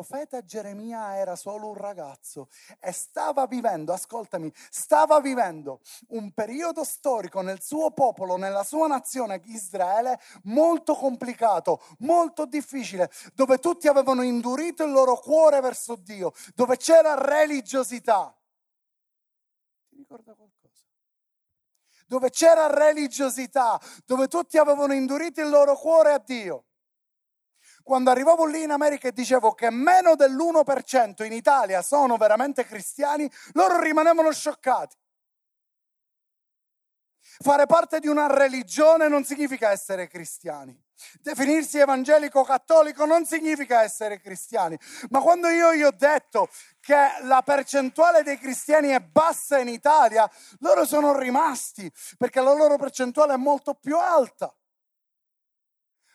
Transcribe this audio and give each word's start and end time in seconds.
profeta 0.00 0.42
Geremia 0.42 1.16
era 1.16 1.36
solo 1.36 1.68
un 1.68 1.74
ragazzo 1.74 2.48
e 2.78 2.90
stava 2.90 3.46
vivendo, 3.46 3.92
ascoltami, 3.92 4.50
stava 4.70 5.20
vivendo 5.20 5.80
un 6.08 6.32
periodo 6.32 6.84
storico 6.84 7.42
nel 7.42 7.60
suo 7.60 7.90
popolo, 7.90 8.36
nella 8.36 8.64
sua 8.64 8.86
nazione 8.86 9.42
Israele, 9.44 10.18
molto 10.44 10.94
complicato, 10.94 11.82
molto 11.98 12.46
difficile, 12.46 13.10
dove 13.34 13.58
tutti 13.58 13.88
avevano 13.88 14.22
indurito 14.22 14.84
il 14.84 14.90
loro 14.90 15.18
cuore 15.18 15.60
verso 15.60 15.96
Dio, 15.96 16.32
dove 16.54 16.78
c'era 16.78 17.14
religiosità. 17.14 18.34
Ti 19.90 19.96
ricorda 19.96 20.32
qualcosa? 20.32 20.86
Dove 22.06 22.30
c'era 22.30 22.68
religiosità, 22.68 23.78
dove 24.06 24.28
tutti 24.28 24.56
avevano 24.56 24.94
indurito 24.94 25.42
il 25.42 25.50
loro 25.50 25.76
cuore 25.76 26.12
a 26.12 26.18
Dio 26.18 26.64
quando 27.82 28.10
arrivavo 28.10 28.46
lì 28.46 28.62
in 28.62 28.70
America 28.70 29.08
e 29.08 29.12
dicevo 29.12 29.52
che 29.52 29.70
meno 29.70 30.14
dell'1% 30.14 31.24
in 31.24 31.32
Italia 31.32 31.82
sono 31.82 32.16
veramente 32.16 32.64
cristiani, 32.64 33.30
loro 33.52 33.80
rimanevano 33.80 34.32
scioccati. 34.32 34.96
Fare 37.42 37.64
parte 37.66 38.00
di 38.00 38.08
una 38.08 38.26
religione 38.26 39.08
non 39.08 39.24
significa 39.24 39.70
essere 39.70 40.08
cristiani. 40.08 40.78
Definirsi 41.22 41.78
evangelico 41.78 42.44
cattolico 42.44 43.06
non 43.06 43.24
significa 43.24 43.82
essere 43.82 44.20
cristiani. 44.20 44.78
Ma 45.08 45.20
quando 45.20 45.48
io 45.48 45.74
gli 45.74 45.82
ho 45.82 45.90
detto 45.90 46.50
che 46.80 46.96
la 47.22 47.40
percentuale 47.42 48.22
dei 48.22 48.38
cristiani 48.38 48.88
è 48.88 49.00
bassa 49.00 49.58
in 49.58 49.68
Italia, 49.68 50.30
loro 50.58 50.84
sono 50.84 51.16
rimasti 51.18 51.90
perché 52.18 52.42
la 52.42 52.52
loro 52.52 52.76
percentuale 52.76 53.34
è 53.34 53.38
molto 53.38 53.74
più 53.74 53.96
alta. 53.96 54.54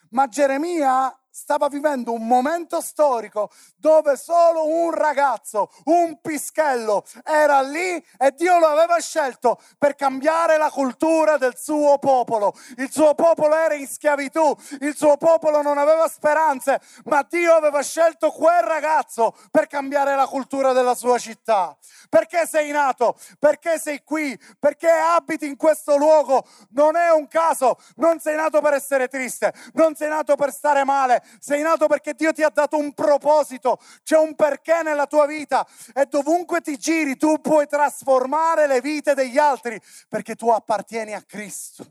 Ma 0.10 0.28
Geremia 0.28 1.18
stava 1.36 1.68
vivendo 1.68 2.14
un 2.14 2.26
momento 2.26 2.80
storico 2.80 3.52
dove 3.76 4.16
solo 4.16 4.66
un 4.68 4.92
ragazzo, 4.92 5.70
un 5.84 6.22
pischello 6.22 7.04
era 7.26 7.60
lì 7.60 8.02
e 8.18 8.32
Dio 8.38 8.58
lo 8.58 8.68
aveva 8.68 8.98
scelto 9.00 9.60
per 9.78 9.96
cambiare 9.96 10.58
la 10.58 10.70
cultura 10.70 11.36
del 11.36 11.58
suo 11.58 11.98
popolo. 11.98 12.54
Il 12.78 12.90
suo 12.90 13.16
popolo 13.16 13.54
era 13.54 13.74
in 13.74 13.86
schiavitù, 13.86 14.56
il 14.80 14.96
suo 14.96 15.18
popolo 15.18 15.62
non 15.62 15.78
aveva 15.78 16.08
speranze, 16.08 16.80
ma 17.04 17.26
Dio 17.30 17.54
aveva 17.54 17.82
scelto 17.84 18.32
quel 18.32 18.62
ragazzo 18.62 19.36
per 19.52 19.68
cambiare 19.68 20.16
la 20.16 20.28
cultura 20.28 20.72
della 20.72 20.96
sua 20.96 21.18
città. 21.20 21.76
Perché 22.08 22.48
sei 22.48 22.72
nato? 22.72 23.18
Perché 23.40 23.78
sei 23.78 24.02
qui? 24.06 24.40
Perché 24.58 24.90
abiti 24.90 25.46
in 25.48 25.58
questo 25.58 25.98
luogo? 25.98 26.48
Non 26.70 26.96
è 26.96 27.12
un 27.12 27.28
caso, 27.28 27.78
non 27.96 28.22
sei 28.22 28.38
nato 28.38 28.62
per 28.62 28.74
essere 28.74 29.10
triste, 29.10 29.54
non 29.74 29.96
sei 29.96 30.08
nato 30.08 30.36
per 30.36 30.54
stare 30.54 30.86
male, 30.86 31.24
sei 31.40 31.62
nato 31.62 31.88
perché 31.88 32.14
Dio 32.14 32.32
ti 32.34 32.44
ha 32.44 32.50
dato 32.50 32.78
un 32.78 32.94
proposito, 32.94 33.80
c'è 34.04 34.18
un 34.18 34.36
perché 34.36 34.82
nella 34.84 35.08
tua 35.08 35.26
vita 35.26 35.68
e 35.94 36.06
dovunque 36.06 36.62
ti 36.62 36.78
giri 36.78 37.18
tu 37.18 37.40
puoi 37.40 37.68
trasformare 37.68 38.68
le 38.68 38.82
vite 38.82 39.14
degli 39.14 39.38
altri 39.38 39.80
perché 40.08 40.36
tu 40.36 40.50
appartieni 40.50 41.14
a 41.14 41.22
Cristo. 41.22 41.86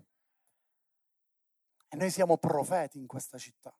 E 1.88 1.96
noi 1.96 2.10
siamo 2.10 2.36
profeti 2.38 2.98
in 2.98 3.06
questa 3.06 3.38
città. 3.38 3.72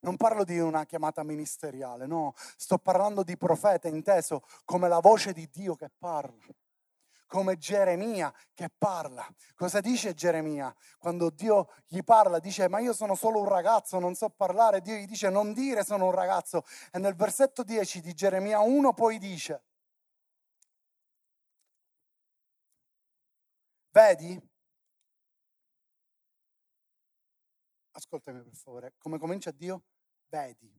Non 0.00 0.16
parlo 0.16 0.44
di 0.44 0.58
una 0.58 0.84
chiamata 0.84 1.22
ministeriale, 1.22 2.06
no, 2.06 2.34
sto 2.56 2.76
parlando 2.78 3.22
di 3.22 3.36
profeta 3.36 3.88
inteso 3.88 4.42
come 4.64 4.88
la 4.88 4.98
voce 4.98 5.32
di 5.32 5.48
Dio 5.50 5.76
che 5.76 5.90
parla 5.96 6.44
come 7.26 7.56
Geremia 7.56 8.32
che 8.54 8.68
parla. 8.76 9.26
Cosa 9.54 9.80
dice 9.80 10.14
Geremia? 10.14 10.74
Quando 10.98 11.30
Dio 11.30 11.68
gli 11.86 12.02
parla, 12.02 12.38
dice 12.38 12.68
ma 12.68 12.78
io 12.80 12.92
sono 12.92 13.14
solo 13.14 13.40
un 13.40 13.48
ragazzo, 13.48 13.98
non 13.98 14.14
so 14.14 14.30
parlare. 14.30 14.80
Dio 14.80 14.96
gli 14.96 15.06
dice 15.06 15.30
non 15.30 15.52
dire 15.52 15.84
sono 15.84 16.06
un 16.06 16.12
ragazzo. 16.12 16.64
E 16.92 16.98
nel 16.98 17.14
versetto 17.14 17.62
10 17.62 18.00
di 18.00 18.14
Geremia 18.14 18.60
1 18.60 18.92
poi 18.94 19.18
dice, 19.18 19.62
vedi? 23.90 24.40
Ascoltami 27.96 28.42
per 28.42 28.54
favore, 28.54 28.94
come 28.98 29.18
comincia 29.18 29.50
Dio? 29.50 29.84
Vedi. 30.28 30.70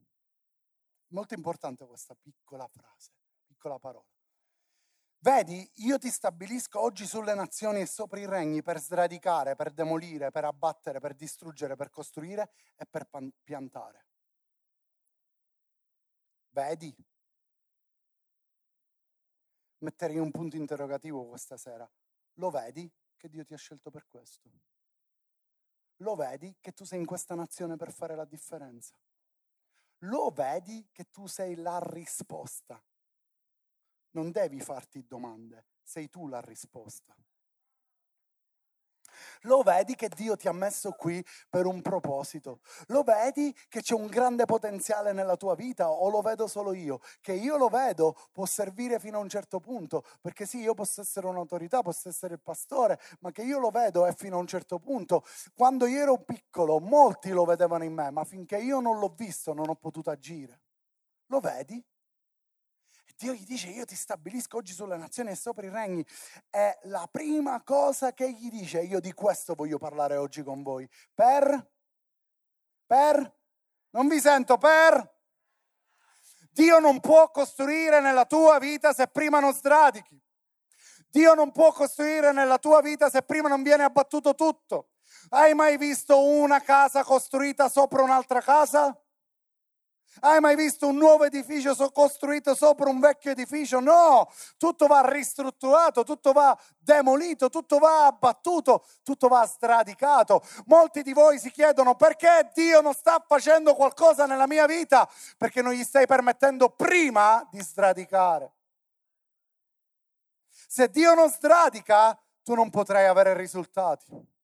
Molto 1.08 1.34
importante 1.34 1.86
questa 1.86 2.14
piccola 2.14 2.66
frase, 2.68 3.12
piccola 3.46 3.78
parola. 3.78 4.15
Vedi, 5.18 5.68
io 5.76 5.98
ti 5.98 6.08
stabilisco 6.08 6.80
oggi 6.80 7.06
sulle 7.06 7.34
nazioni 7.34 7.80
e 7.80 7.86
sopra 7.86 8.20
i 8.20 8.26
regni 8.26 8.62
per 8.62 8.78
sradicare, 8.78 9.56
per 9.56 9.72
demolire, 9.72 10.30
per 10.30 10.44
abbattere, 10.44 11.00
per 11.00 11.14
distruggere, 11.14 11.74
per 11.74 11.90
costruire 11.90 12.50
e 12.76 12.86
per 12.86 13.08
piantare. 13.42 14.06
Vedi? 16.50 16.94
Metterei 19.78 20.18
un 20.18 20.30
punto 20.30 20.56
interrogativo 20.56 21.26
questa 21.26 21.56
sera. 21.56 21.90
Lo 22.34 22.50
vedi 22.50 22.90
che 23.16 23.28
Dio 23.28 23.44
ti 23.44 23.52
ha 23.54 23.58
scelto 23.58 23.90
per 23.90 24.06
questo? 24.06 24.50
Lo 26.00 26.14
vedi 26.14 26.56
che 26.60 26.72
tu 26.72 26.84
sei 26.84 27.00
in 27.00 27.06
questa 27.06 27.34
nazione 27.34 27.76
per 27.76 27.92
fare 27.92 28.14
la 28.14 28.24
differenza? 28.24 28.94
Lo 30.00 30.30
vedi 30.30 30.88
che 30.92 31.10
tu 31.10 31.26
sei 31.26 31.56
la 31.56 31.78
risposta 31.82 32.82
non 34.16 34.30
devi 34.30 34.60
farti 34.60 35.04
domande, 35.06 35.66
sei 35.82 36.08
tu 36.08 36.26
la 36.26 36.40
risposta. 36.40 37.14
Lo 39.42 39.62
vedi 39.62 39.94
che 39.94 40.08
Dio 40.08 40.36
ti 40.36 40.48
ha 40.48 40.52
messo 40.52 40.92
qui 40.92 41.24
per 41.48 41.66
un 41.66 41.82
proposito. 41.82 42.60
Lo 42.88 43.02
vedi 43.02 43.54
che 43.68 43.80
c'è 43.82 43.94
un 43.94 44.06
grande 44.06 44.46
potenziale 44.46 45.12
nella 45.12 45.36
tua 45.36 45.54
vita 45.54 45.90
o 45.90 46.08
lo 46.08 46.20
vedo 46.22 46.46
solo 46.46 46.72
io? 46.72 47.00
Che 47.20 47.32
io 47.32 47.56
lo 47.56 47.68
vedo 47.68 48.16
può 48.32 48.46
servire 48.46 48.98
fino 48.98 49.18
a 49.18 49.20
un 49.20 49.28
certo 49.28 49.60
punto, 49.60 50.02
perché 50.20 50.46
sì, 50.46 50.58
io 50.58 50.74
posso 50.74 51.02
essere 51.02 51.26
un'autorità, 51.26 51.82
posso 51.82 52.08
essere 52.08 52.34
il 52.34 52.40
pastore, 52.40 52.98
ma 53.20 53.32
che 53.32 53.42
io 53.42 53.58
lo 53.58 53.70
vedo 53.70 54.06
è 54.06 54.14
fino 54.14 54.36
a 54.36 54.40
un 54.40 54.46
certo 54.46 54.78
punto. 54.78 55.24
Quando 55.54 55.86
io 55.86 56.00
ero 56.00 56.22
piccolo, 56.22 56.80
molti 56.80 57.30
lo 57.30 57.44
vedevano 57.44 57.84
in 57.84 57.92
me, 57.92 58.10
ma 58.10 58.24
finché 58.24 58.58
io 58.58 58.80
non 58.80 58.98
l'ho 58.98 59.14
visto 59.16 59.52
non 59.52 59.68
ho 59.68 59.74
potuto 59.74 60.10
agire. 60.10 60.60
Lo 61.26 61.40
vedi? 61.40 61.82
Dio 63.18 63.32
gli 63.32 63.46
dice 63.46 63.68
io 63.68 63.86
ti 63.86 63.96
stabilisco 63.96 64.58
oggi 64.58 64.74
sulle 64.74 64.98
nazioni 64.98 65.30
e 65.30 65.36
sopra 65.36 65.64
i 65.64 65.70
regni. 65.70 66.04
È 66.50 66.78
la 66.82 67.08
prima 67.10 67.62
cosa 67.62 68.12
che 68.12 68.30
gli 68.30 68.50
dice. 68.50 68.82
Io 68.82 69.00
di 69.00 69.12
questo 69.12 69.54
voglio 69.54 69.78
parlare 69.78 70.16
oggi 70.16 70.42
con 70.42 70.62
voi. 70.62 70.86
Per? 71.14 71.70
Per? 72.86 73.34
Non 73.90 74.08
vi 74.08 74.20
sento 74.20 74.58
per? 74.58 75.14
Dio 76.50 76.78
non 76.78 77.00
può 77.00 77.30
costruire 77.30 78.00
nella 78.00 78.26
tua 78.26 78.58
vita 78.58 78.92
se 78.92 79.06
prima 79.08 79.40
non 79.40 79.54
sradichi. 79.54 80.20
Dio 81.08 81.32
non 81.32 81.52
può 81.52 81.72
costruire 81.72 82.32
nella 82.32 82.58
tua 82.58 82.82
vita 82.82 83.08
se 83.08 83.22
prima 83.22 83.48
non 83.48 83.62
viene 83.62 83.84
abbattuto 83.84 84.34
tutto. 84.34 84.90
Hai 85.30 85.54
mai 85.54 85.78
visto 85.78 86.22
una 86.22 86.60
casa 86.60 87.02
costruita 87.02 87.70
sopra 87.70 88.02
un'altra 88.02 88.42
casa? 88.42 88.94
Hai 90.20 90.40
mai 90.40 90.56
visto 90.56 90.88
un 90.88 90.96
nuovo 90.96 91.24
edificio 91.24 91.74
costruito 91.92 92.54
sopra 92.54 92.88
un 92.88 93.00
vecchio 93.00 93.32
edificio? 93.32 93.80
No, 93.80 94.30
tutto 94.56 94.86
va 94.86 95.06
ristrutturato, 95.06 96.04
tutto 96.04 96.32
va 96.32 96.58
demolito, 96.78 97.50
tutto 97.50 97.78
va 97.78 98.06
abbattuto, 98.06 98.84
tutto 99.02 99.28
va 99.28 99.44
stradicato. 99.46 100.42
Molti 100.66 101.02
di 101.02 101.12
voi 101.12 101.38
si 101.38 101.50
chiedono 101.50 101.96
perché 101.96 102.50
Dio 102.54 102.80
non 102.80 102.94
sta 102.94 103.22
facendo 103.26 103.74
qualcosa 103.74 104.26
nella 104.26 104.46
mia 104.46 104.66
vita? 104.66 105.08
Perché 105.36 105.60
non 105.60 105.72
gli 105.72 105.84
stai 105.84 106.06
permettendo 106.06 106.70
prima 106.70 107.46
di 107.50 107.60
sradicare. 107.60 108.52
Se 110.68 110.88
Dio 110.88 111.14
non 111.14 111.30
stradica, 111.30 112.18
tu 112.42 112.54
non 112.54 112.70
potrai 112.70 113.06
avere 113.06 113.34
risultati. 113.34 114.34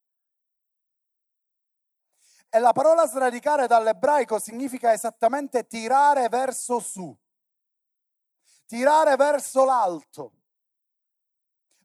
E 2.55 2.59
la 2.59 2.73
parola 2.73 3.07
sradicare 3.07 3.67
dall'ebraico 3.67 4.39
significa 4.39 4.93
esattamente 4.93 5.67
tirare 5.67 6.29
verso 6.29 6.81
su, 6.81 7.17
tirare 8.67 9.17
verso 9.17 9.65
l'alto. 9.65 10.33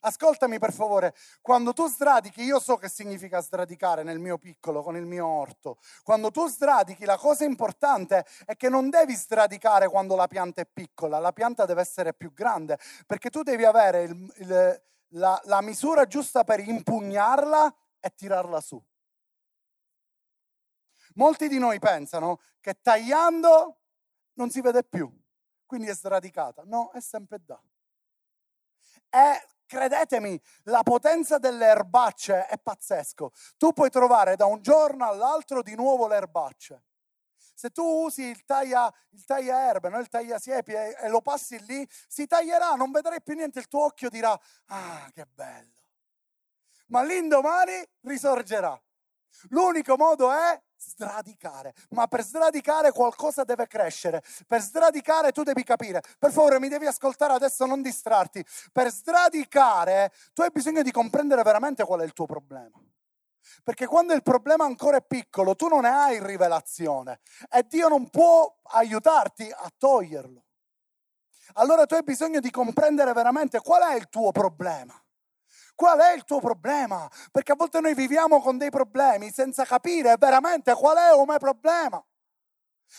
Ascoltami 0.01 0.59
per 0.59 0.73
favore, 0.73 1.15
quando 1.41 1.71
tu 1.71 1.87
sradichi, 1.87 2.43
io 2.43 2.59
so 2.59 2.75
che 2.75 2.89
significa 2.89 3.39
sradicare 3.39 4.03
nel 4.03 4.19
mio 4.19 4.37
piccolo, 4.37 4.83
con 4.83 4.97
il 4.97 5.05
mio 5.05 5.25
orto. 5.25 5.77
Quando 6.03 6.31
tu 6.31 6.45
sradichi, 6.49 7.05
la 7.05 7.17
cosa 7.17 7.45
importante 7.45 8.25
è 8.45 8.57
che 8.57 8.67
non 8.67 8.89
devi 8.89 9.15
sradicare 9.15 9.87
quando 9.87 10.17
la 10.17 10.27
pianta 10.27 10.59
è 10.59 10.65
piccola, 10.65 11.17
la 11.19 11.31
pianta 11.31 11.65
deve 11.65 11.79
essere 11.79 12.13
più 12.13 12.33
grande, 12.33 12.77
perché 13.05 13.29
tu 13.29 13.41
devi 13.41 13.63
avere 13.63 14.03
il, 14.03 14.33
il, 14.39 14.81
la, 15.11 15.41
la 15.45 15.61
misura 15.61 16.05
giusta 16.07 16.43
per 16.43 16.59
impugnarla 16.59 17.73
e 18.01 18.13
tirarla 18.13 18.59
su. 18.59 18.83
Molti 21.17 21.47
di 21.47 21.57
noi 21.57 21.79
pensano 21.79 22.39
che 22.59 22.79
tagliando 22.79 23.79
non 24.33 24.51
si 24.51 24.61
vede 24.61 24.83
più, 24.83 25.11
quindi 25.65 25.87
è 25.87 25.95
sradicata. 25.95 26.61
No, 26.65 26.91
è 26.91 27.01
sempre 27.01 27.39
da. 27.43 27.59
E 29.09 29.47
credetemi, 29.65 30.39
la 30.63 30.83
potenza 30.83 31.39
delle 31.39 31.65
erbacce 31.65 32.45
è 32.45 32.59
pazzesco. 32.59 33.31
Tu 33.57 33.73
puoi 33.73 33.89
trovare 33.89 34.35
da 34.35 34.45
un 34.45 34.61
giorno 34.61 35.05
all'altro 35.05 35.63
di 35.63 35.73
nuovo 35.73 36.07
le 36.07 36.17
erbacce. 36.17 36.83
Se 37.55 37.71
tu 37.71 37.83
usi 37.83 38.21
il 38.21 38.45
taglia, 38.45 38.93
il 39.09 39.25
taglia 39.25 39.67
erbe, 39.69 39.89
no? 39.89 39.97
il 39.97 40.09
taglia 40.09 40.37
siepi 40.37 40.73
e, 40.73 40.95
e 40.99 41.09
lo 41.09 41.21
passi 41.21 41.59
lì, 41.65 41.87
si 42.07 42.27
taglierà, 42.27 42.73
non 42.73 42.91
vedrai 42.91 43.23
più 43.23 43.33
niente, 43.33 43.57
il 43.57 43.67
tuo 43.67 43.85
occhio 43.85 44.09
dirà, 44.09 44.39
ah, 44.67 45.09
che 45.11 45.25
bello. 45.25 45.81
Ma 46.89 47.03
l'indomani 47.03 47.83
risorgerà. 48.01 48.79
L'unico 49.49 49.97
modo 49.97 50.31
è 50.31 50.61
sradicare, 50.77 51.74
ma 51.89 52.07
per 52.07 52.24
sradicare 52.24 52.91
qualcosa 52.91 53.44
deve 53.44 53.68
crescere. 53.68 54.24
Per 54.47 54.62
sradicare 54.62 55.31
tu 55.31 55.44
devi 55.44 55.63
capire. 55.63 56.01
Per 56.19 56.31
favore, 56.31 56.59
mi 56.59 56.69
devi 56.69 56.85
ascoltare 56.85 57.33
adesso, 57.33 57.65
non 57.65 57.81
distrarti. 57.81 58.45
Per 58.71 58.91
sradicare 58.91 60.12
tu 60.33 60.41
hai 60.41 60.51
bisogno 60.51 60.81
di 60.81 60.91
comprendere 60.91 61.41
veramente 61.44 61.83
qual 61.83 62.01
è 62.01 62.03
il 62.03 62.13
tuo 62.13 62.25
problema. 62.25 62.79
Perché 63.63 63.85
quando 63.85 64.13
il 64.13 64.24
problema 64.24 64.65
ancora 64.65 64.97
è 64.97 65.01
piccolo, 65.01 65.56
tu 65.56 65.68
non 65.68 65.81
ne 65.81 65.89
hai 65.89 66.24
rivelazione 66.24 67.19
e 67.50 67.65
Dio 67.68 67.88
non 67.88 68.09
può 68.09 68.53
aiutarti 68.63 69.50
a 69.50 69.71
toglierlo. 69.75 70.44
Allora 71.53 71.85
tu 71.85 71.95
hai 71.95 72.03
bisogno 72.03 72.39
di 72.39 72.51
comprendere 72.51 73.13
veramente 73.13 73.59
qual 73.62 73.83
è 73.83 73.95
il 73.95 74.09
tuo 74.09 74.31
problema. 74.31 74.94
Qual 75.77 76.00
è 76.00 76.15
il 76.15 76.24
tuo 76.24 76.39
problema? 76.39 77.07
Perché 77.31 77.51
a 77.51 77.56
volte 77.56 77.79
noi 77.81 77.94
viviamo 77.94 78.41
con 78.41 78.57
dei 78.57 78.71
problemi 78.71 79.29
senza 79.29 79.63
capire 79.63 80.15
veramente 80.18 80.74
qual 80.74 80.97
è 80.97 81.13
il 81.13 81.24
mio 81.24 81.38
problema. 81.38 82.03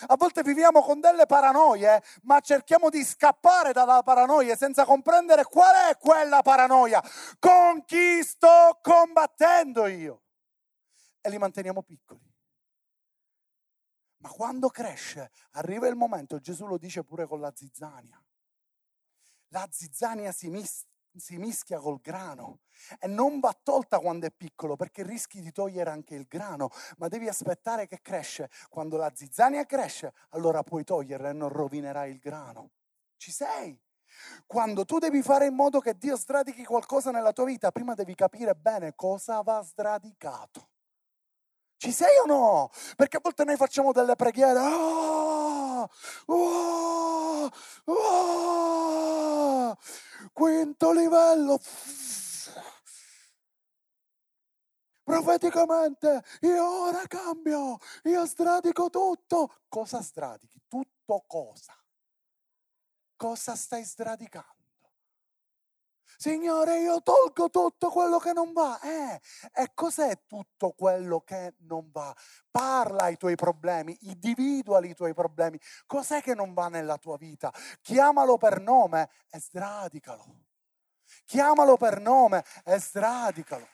A 0.07 0.17
volte 0.17 0.45
viviamo 0.45 0.81
con 0.81 1.01
delle 1.01 1.27
paranoie, 1.27 2.01
ma 2.23 2.39
cerchiamo 2.39 2.89
di 2.89 3.03
scappare 3.03 3.73
dalla 3.73 4.05
paranoia 4.05 4.55
senza 4.55 4.85
comprendere 4.85 5.43
qual 5.43 5.91
è 5.91 5.97
quella 5.99 6.41
paranoia. 6.43 7.03
Con 7.41 7.85
chi 7.85 8.23
sto 8.23 8.79
combattendo 8.81 9.89
io? 9.89 10.23
E 11.21 11.31
li 11.31 11.39
manteniamo 11.39 11.83
piccoli. 11.83 12.33
Ma 14.19 14.29
quando 14.29 14.69
cresce, 14.69 15.33
arriva 15.55 15.89
il 15.89 15.97
momento, 15.97 16.39
Gesù 16.39 16.65
lo 16.67 16.79
dice 16.79 17.03
pure 17.03 17.27
con 17.27 17.41
la 17.41 17.53
zizzania. 17.53 18.23
La 19.49 19.67
zizzania 19.69 20.31
si, 20.31 20.49
mis- 20.49 20.87
si 21.19 21.37
mischia 21.37 21.79
col 21.79 22.01
grano 22.01 22.61
e 23.01 23.07
non 23.07 23.41
va 23.41 23.57
tolta 23.63 23.99
quando 23.99 24.27
è 24.27 24.31
piccolo 24.31 24.77
perché 24.77 25.03
rischi 25.03 25.41
di 25.41 25.53
togliere 25.53 25.91
anche 25.91 26.15
il 26.15 26.27
grano, 26.29 26.71
ma 26.99 27.09
devi 27.09 27.29
aspettare 27.29 27.87
che 27.87 28.01
cresce. 28.01 28.51
Quando 28.69 28.97
la 28.97 29.11
zizzania 29.15 29.65
cresce, 29.67 30.13
allora 30.31 30.63
puoi 30.63 30.85
toglierla 30.85 31.31
e 31.31 31.33
non 31.33 31.49
rovinerai 31.49 32.11
il 32.11 32.19
grano. 32.19 32.71
Ci 33.17 33.33
sei? 33.33 33.79
Quando 34.47 34.85
tu 34.85 34.99
devi 34.99 35.23
fare 35.23 35.47
in 35.47 35.55
modo 35.55 35.81
che 35.81 35.97
Dio 35.97 36.17
sradichi 36.17 36.65
qualcosa 36.65 37.11
nella 37.11 37.33
tua 37.33 37.45
vita, 37.45 37.71
prima 37.71 37.95
devi 37.95 38.15
capire 38.15 38.55
bene 38.55 38.95
cosa 38.95 39.43
va 39.43 39.63
sradicato. 39.63 40.69
Ci 41.77 41.93
sei 41.93 42.19
o 42.25 42.27
no? 42.27 42.71
Perché 42.97 43.19
a 43.19 43.21
volte 43.23 43.45
noi 43.45 43.57
facciamo 43.57 43.93
delle 43.93 44.17
preghiere. 44.17 44.59
Oh, 44.59 45.89
oh, 46.27 47.51
oh, 47.85 49.77
quinto 50.33 50.93
livello. 50.93 51.59
Profeticamente, 55.03 56.23
io 56.43 56.83
ora 56.83 57.07
cambio, 57.07 57.79
io 58.05 58.27
stradico 58.27 58.91
tutto. 58.91 59.63
Cosa 59.69 60.03
stradichi? 60.03 60.61
Tutto 60.69 61.25
cosa? 61.27 61.75
Cosa 63.17 63.57
stai 63.57 63.85
sradicando? 63.85 64.58
Signore, 66.21 66.81
io 66.81 67.01
tolgo 67.01 67.49
tutto 67.49 67.91
quello 67.91 68.19
che 68.19 68.33
non 68.33 68.53
va. 68.53 68.81
Eh, 68.81 69.21
e 69.55 69.71
cos'è 69.73 70.25
tutto 70.27 70.73
quello 70.73 71.21
che 71.21 71.55
non 71.59 71.93
va? 71.93 72.13
Parla 72.51 73.05
ai 73.05 73.17
tuoi 73.17 73.37
problemi, 73.37 73.97
individuali 74.01 74.91
i 74.91 74.95
tuoi 74.97 75.15
problemi. 75.15 75.61
Cos'è 75.87 76.21
che 76.21 76.35
non 76.35 76.55
va 76.55 76.67
nella 76.67 76.99
tua 76.99 77.17
vita? 77.17 77.55
Chiamalo 77.81 78.37
per 78.37 78.61
nome 78.61 79.11
e 79.31 79.39
sradicalo. 79.39 80.47
Chiamalo 81.25 81.77
per 81.77 82.01
nome 82.01 82.45
e 82.65 82.81
sradicalo. 82.81 83.69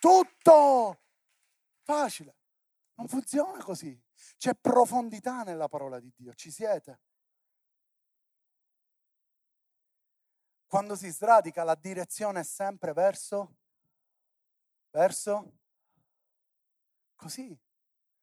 Tutto 0.00 0.98
facile. 1.84 2.34
Non 2.94 3.06
funziona 3.06 3.62
così. 3.62 3.96
C'è 4.36 4.56
profondità 4.56 5.44
nella 5.44 5.68
parola 5.68 6.00
di 6.00 6.12
Dio. 6.16 6.34
Ci 6.34 6.50
siete? 6.50 7.02
Quando 10.68 10.96
si 10.96 11.10
sradica 11.10 11.64
la 11.64 11.74
direzione 11.74 12.40
è 12.40 12.44
sempre 12.44 12.92
verso, 12.92 13.56
verso, 14.90 15.60
così, 17.16 17.58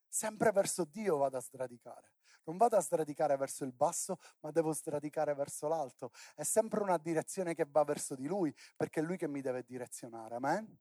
sempre 0.07 0.51
verso 0.51 0.86
Dio 0.86 1.18
vado 1.18 1.38
a 1.38 1.42
sradicare. 1.42 2.12
Non 2.44 2.57
vado 2.57 2.77
a 2.77 2.81
sradicare 2.81 3.36
verso 3.36 3.63
il 3.63 3.74
basso, 3.74 4.19
ma 4.42 4.51
devo 4.51 4.71
sradicare 4.74 5.33
verso 5.33 5.68
l'alto. 5.68 6.12
È 6.36 6.44
sempre 6.44 6.81
una 6.81 7.00
direzione 7.00 7.56
che 7.56 7.65
va 7.68 7.83
verso 7.83 8.13
di 8.13 8.27
Lui, 8.27 8.53
perché 8.75 9.00
è 9.00 9.03
Lui 9.03 9.18
che 9.18 9.27
mi 9.27 9.42
deve 9.42 9.63
direzionare. 9.63 10.36
Amen? 10.36 10.77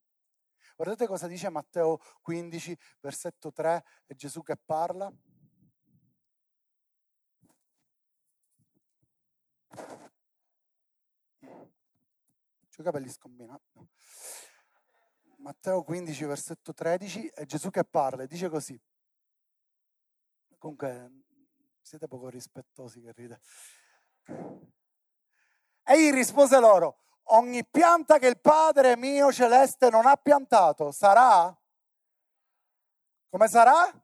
Guardate 0.76 1.06
cosa 1.06 1.26
dice 1.26 1.48
Matteo 1.48 1.98
15, 2.20 2.76
versetto 3.00 3.50
3, 3.52 3.82
è 4.04 4.14
Gesù 4.14 4.42
che 4.42 4.58
parla. 4.62 5.10
I 12.76 12.82
capelli 12.82 13.08
scombinati. 13.08 13.70
Matteo 15.36 15.84
15, 15.84 16.24
versetto 16.24 16.74
13, 16.74 17.28
è 17.28 17.44
Gesù 17.44 17.70
che 17.70 17.84
parla 17.84 18.24
e 18.24 18.26
dice 18.26 18.48
così. 18.48 18.80
Comunque, 20.58 21.22
siete 21.80 22.08
poco 22.08 22.28
rispettosi 22.28 23.00
che 23.00 23.12
ride. 23.12 23.40
Egli 25.84 26.12
rispose 26.12 26.58
loro, 26.58 27.20
ogni 27.24 27.64
pianta 27.64 28.18
che 28.18 28.26
il 28.26 28.40
Padre 28.40 28.96
mio 28.96 29.30
celeste 29.30 29.88
non 29.90 30.06
ha 30.06 30.16
piantato 30.16 30.90
sarà? 30.90 31.56
Come 33.28 33.48
sarà? 33.48 34.03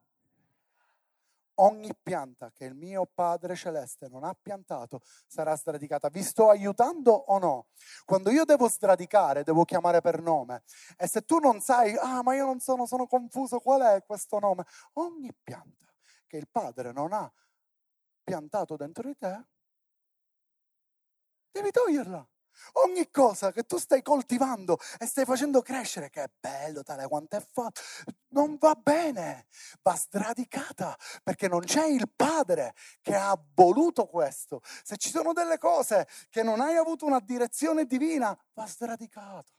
Ogni 1.61 1.93
pianta 2.01 2.51
che 2.53 2.65
il 2.65 2.75
mio 2.75 3.07
Padre 3.13 3.55
Celeste 3.55 4.09
non 4.09 4.25
ha 4.25 4.37
piantato 4.41 5.01
sarà 5.27 5.57
sradicata. 5.57 6.09
Vi 6.09 6.23
sto 6.23 6.51
aiutando 6.51 7.13
o 7.13 7.39
no? 7.39 7.67
Quando 8.05 8.31
io 8.31 8.45
devo 8.45 8.69
sradicare, 8.69 9.43
devo 9.43 9.65
chiamare 9.65 10.01
per 10.01 10.21
nome. 10.21 10.63
E 10.97 11.07
se 11.07 11.23
tu 11.23 11.39
non 11.39 11.61
sai, 11.61 11.97
ah, 11.97 12.23
ma 12.23 12.35
io 12.35 12.47
non 12.47 12.61
sono, 12.61 12.87
sono 12.87 13.07
confuso, 13.07 13.61
qual 13.61 13.83
è 13.83 14.05
questo 14.05 14.39
nome? 14.39 14.65
Ogni 14.95 15.33
pianta 15.43 15.93
che 16.27 16.37
il 16.37 16.49
Padre 16.49 16.93
non 16.93 17.13
ha 17.13 17.31
piantato 18.23 18.77
dentro 18.77 19.07
di 19.07 19.17
te, 19.17 19.45
devi 21.51 21.71
toglierla. 21.71 22.29
Ogni 22.75 23.11
cosa 23.11 23.53
che 23.53 23.65
tu 23.65 23.79
stai 23.79 24.03
coltivando 24.03 24.79
e 24.99 25.07
stai 25.07 25.25
facendo 25.25 25.63
crescere, 25.63 26.11
che 26.11 26.23
è 26.25 26.31
bello, 26.39 26.83
tale 26.83 27.07
quanto 27.09 27.37
è 27.37 27.47
fatto, 27.53 27.81
non 28.29 28.57
va 28.59 28.75
bene, 28.75 29.47
va 29.83 29.97
sradicata 29.97 30.97
perché 31.23 31.49
non 31.49 31.61
c'è 31.61 31.87
il 31.87 32.09
Padre 32.15 32.75
che 33.01 33.15
ha 33.15 33.39
voluto 33.55 34.07
questo. 34.07 34.61
Se 34.83 34.97
ci 34.97 35.11
sono 35.11 35.33
delle 35.33 35.59
cose 35.59 36.09
che 36.29 36.43
non 36.43 36.61
hai 36.61 36.77
avuto 36.77 37.07
una 37.07 37.21
direzione 37.21 37.87
divina, 37.87 38.37
va 38.55 38.67
sradicato. 38.67 39.53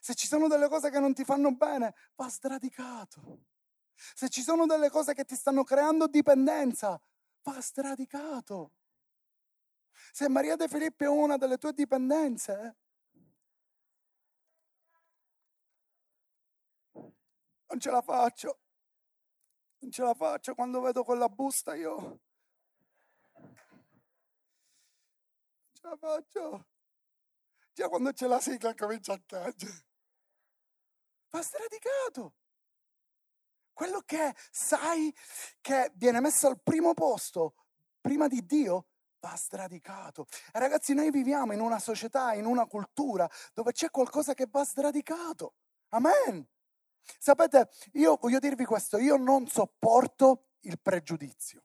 Se 0.00 0.14
ci 0.14 0.26
sono 0.26 0.48
delle 0.48 0.68
cose 0.68 0.90
che 0.90 0.98
non 0.98 1.14
ti 1.14 1.24
fanno 1.24 1.52
bene, 1.52 1.94
va 2.16 2.28
sradicato. 2.28 3.44
Se 3.94 4.28
ci 4.28 4.42
sono 4.42 4.66
delle 4.66 4.90
cose 4.90 5.14
che 5.14 5.24
ti 5.24 5.36
stanno 5.36 5.62
creando 5.62 6.06
dipendenza, 6.06 7.00
va 7.42 7.60
sradicato. 7.60 8.72
Se 10.14 10.28
Maria 10.28 10.54
De 10.54 10.68
Filippi 10.68 11.02
è 11.02 11.08
una 11.08 11.36
delle 11.36 11.58
tue 11.58 11.72
dipendenze, 11.72 12.76
non 17.66 17.80
ce 17.80 17.90
la 17.90 18.00
faccio. 18.00 18.60
Non 19.80 19.90
ce 19.90 20.02
la 20.04 20.14
faccio 20.14 20.54
quando 20.54 20.80
vedo 20.80 21.02
quella 21.02 21.28
busta 21.28 21.74
io. 21.74 21.96
Non 21.98 23.56
ce 25.72 25.82
la 25.82 25.96
faccio. 25.96 26.66
Già 27.72 27.88
quando 27.88 28.12
c'è 28.12 28.28
la 28.28 28.38
sigla 28.38 28.72
comincia 28.72 29.14
a 29.14 29.18
piangere. 29.18 29.84
Va 31.30 31.42
stradicato. 31.42 32.34
Quello 33.72 34.00
che 34.02 34.32
sai 34.52 35.12
che 35.60 35.90
viene 35.96 36.20
messo 36.20 36.46
al 36.46 36.60
primo 36.62 36.94
posto 36.94 37.56
prima 38.00 38.28
di 38.28 38.46
Dio 38.46 38.90
va 39.24 39.34
sradicato. 39.36 40.26
E 40.52 40.58
ragazzi, 40.58 40.92
noi 40.92 41.10
viviamo 41.10 41.54
in 41.54 41.60
una 41.60 41.78
società, 41.78 42.34
in 42.34 42.44
una 42.44 42.66
cultura 42.66 43.28
dove 43.54 43.72
c'è 43.72 43.90
qualcosa 43.90 44.34
che 44.34 44.46
va 44.50 44.62
sradicato. 44.64 45.54
Amen. 45.88 46.46
Sapete, 47.18 47.70
io 47.92 48.18
voglio 48.20 48.38
dirvi 48.38 48.66
questo, 48.66 48.98
io 48.98 49.16
non 49.16 49.46
sopporto 49.46 50.48
il 50.60 50.78
pregiudizio. 50.78 51.64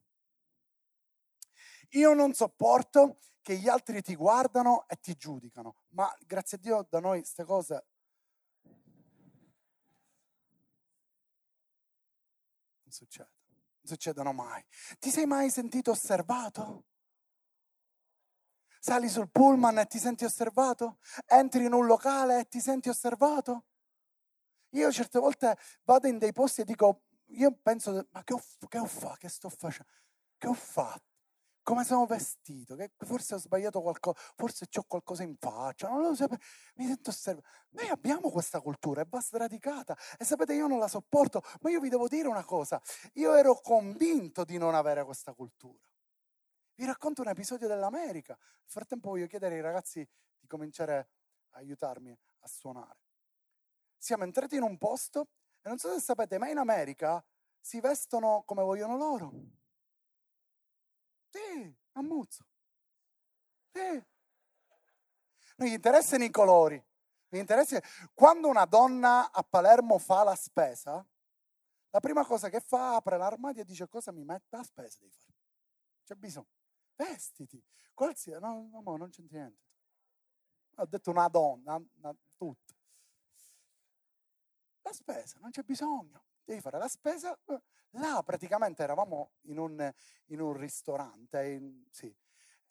Io 1.94 2.14
non 2.14 2.34
sopporto 2.34 3.20
che 3.42 3.58
gli 3.58 3.68
altri 3.68 4.02
ti 4.02 4.16
guardano 4.16 4.88
e 4.88 4.98
ti 4.98 5.16
giudicano, 5.16 5.76
ma 5.90 6.14
grazie 6.26 6.58
a 6.58 6.60
Dio 6.62 6.88
da 6.90 7.00
noi 7.00 7.20
queste 7.20 7.44
cose 7.44 7.86
non 12.84 12.92
succede, 12.92 13.32
non 13.48 13.86
succedono 13.86 14.34
mai. 14.34 14.64
Ti 15.00 15.10
sei 15.10 15.26
mai 15.26 15.50
sentito 15.50 15.92
osservato? 15.92 16.89
Sali 18.80 19.10
sul 19.10 19.30
pullman 19.30 19.78
e 19.80 19.88
ti 19.88 20.00
senti 20.00 20.24
osservato? 20.24 21.00
Entri 21.26 21.66
in 21.66 21.74
un 21.74 21.86
locale 21.86 22.40
e 22.40 22.48
ti 22.48 22.62
senti 22.62 22.88
osservato? 22.88 23.66
Io 24.70 24.92
certe 24.92 25.20
volte 25.20 25.58
vado 25.84 26.08
in 26.08 26.18
dei 26.18 26.32
posti 26.32 26.62
e 26.62 26.64
dico, 26.64 27.02
io 27.32 27.52
penso, 27.62 28.08
ma 28.12 28.24
che 28.24 28.34
ho, 28.34 28.42
che 28.70 28.78
ho 28.78 28.86
fatto? 28.86 29.18
Che 29.20 29.28
sto 29.28 29.50
facendo? 29.50 29.92
Che 30.38 30.48
ho 30.48 30.54
fatto? 30.54 31.08
Come 31.62 31.84
sono 31.84 32.06
vestito? 32.06 32.76
Che 32.76 32.92
forse 33.00 33.36
ho 33.36 33.38
sbagliato 33.38 33.82
qualcosa, 33.82 34.18
forse 34.36 34.66
ho 34.74 34.84
qualcosa 34.88 35.24
in 35.24 35.36
faccia, 35.38 35.90
non 35.90 36.02
lo 36.02 36.16
so, 36.16 36.28
mi 36.76 36.86
sento 36.86 37.10
osservato. 37.10 37.48
Noi 37.72 37.90
abbiamo 37.90 38.32
questa 38.32 38.62
cultura, 38.62 39.02
e 39.02 39.06
va 39.10 39.20
sradicata. 39.20 39.96
E 40.18 40.24
sapete, 40.24 40.54
io 40.54 40.68
non 40.68 40.80
la 40.80 40.88
sopporto, 40.88 41.44
ma 41.62 41.70
io 41.70 41.80
vi 41.80 41.90
devo 41.90 42.08
dire 42.08 42.28
una 42.28 42.46
cosa, 42.46 42.82
io 43.14 43.34
ero 43.36 43.60
convinto 43.60 44.46
di 44.46 44.58
non 44.58 44.74
avere 44.74 45.04
questa 45.04 45.34
cultura. 45.34 45.89
Vi 46.80 46.86
racconto 46.86 47.24
un 47.24 47.28
episodio 47.28 47.68
dell'America. 47.68 48.38
Nel 48.40 48.70
frattempo 48.70 49.10
voglio 49.10 49.28
chiedere 49.28 49.56
ai 49.56 49.60
ragazzi 49.60 50.00
di 50.40 50.48
cominciare 50.48 51.10
a 51.50 51.58
aiutarmi 51.58 52.18
a 52.40 52.48
suonare. 52.48 53.02
Siamo 53.98 54.24
entrati 54.24 54.56
in 54.56 54.62
un 54.62 54.78
posto 54.78 55.28
e 55.62 55.68
non 55.68 55.78
so 55.78 55.92
se 55.92 56.00
sapete, 56.00 56.38
ma 56.38 56.48
in 56.48 56.58
America 56.58 57.22
si 57.60 57.82
vestono 57.82 58.44
come 58.46 58.64
vogliono 58.64 58.96
loro. 58.96 59.34
Sì, 61.28 61.76
ammuzzo. 61.92 62.46
Sì. 63.74 64.02
Non 65.58 65.68
gli 65.68 65.74
interessano 65.74 66.24
i 66.24 66.32
colori. 66.32 66.82
Mi 67.32 67.40
interessa 67.40 67.78
quando 68.14 68.48
una 68.48 68.64
donna 68.64 69.34
a 69.34 69.44
Palermo 69.44 69.98
fa 69.98 70.24
la 70.24 70.36
spesa, 70.36 71.06
la 71.90 72.00
prima 72.00 72.26
cosa 72.26 72.48
che 72.48 72.62
fa 72.62 72.96
apre 72.96 73.18
l'armadio 73.18 73.64
e 73.64 73.66
dice 73.66 73.90
cosa 73.90 74.14
mi 74.14 74.24
mette 74.24 74.56
la 74.56 74.64
spesa 74.64 74.98
devi 75.02 75.12
fare. 75.12 75.36
C'è 76.06 76.16
bisogno 76.16 76.59
vestiti, 77.00 77.64
qualsiasi, 77.94 78.42
no, 78.42 78.70
no, 78.84 78.98
non 78.98 79.10
c'entra 79.10 79.38
niente. 79.38 79.68
Ho 80.76 80.86
detto 80.86 81.10
una 81.12 81.28
donna, 81.28 81.76
una, 81.76 82.16
tutta. 82.36 82.74
La 84.82 84.94
spesa, 84.94 85.38
non 85.40 85.52
c'è 85.52 85.62
bisogno, 85.64 86.24
devi 86.44 86.62
fare 86.62 86.78
la 86.78 86.88
spesa. 86.88 87.38
Là 87.94 88.22
praticamente 88.24 88.84
eravamo 88.84 89.32
in 89.44 89.58
un, 89.58 89.94
in 90.28 90.42
un 90.42 90.54
ristorante, 90.54 91.44
in, 91.48 91.86
sì, 91.90 92.14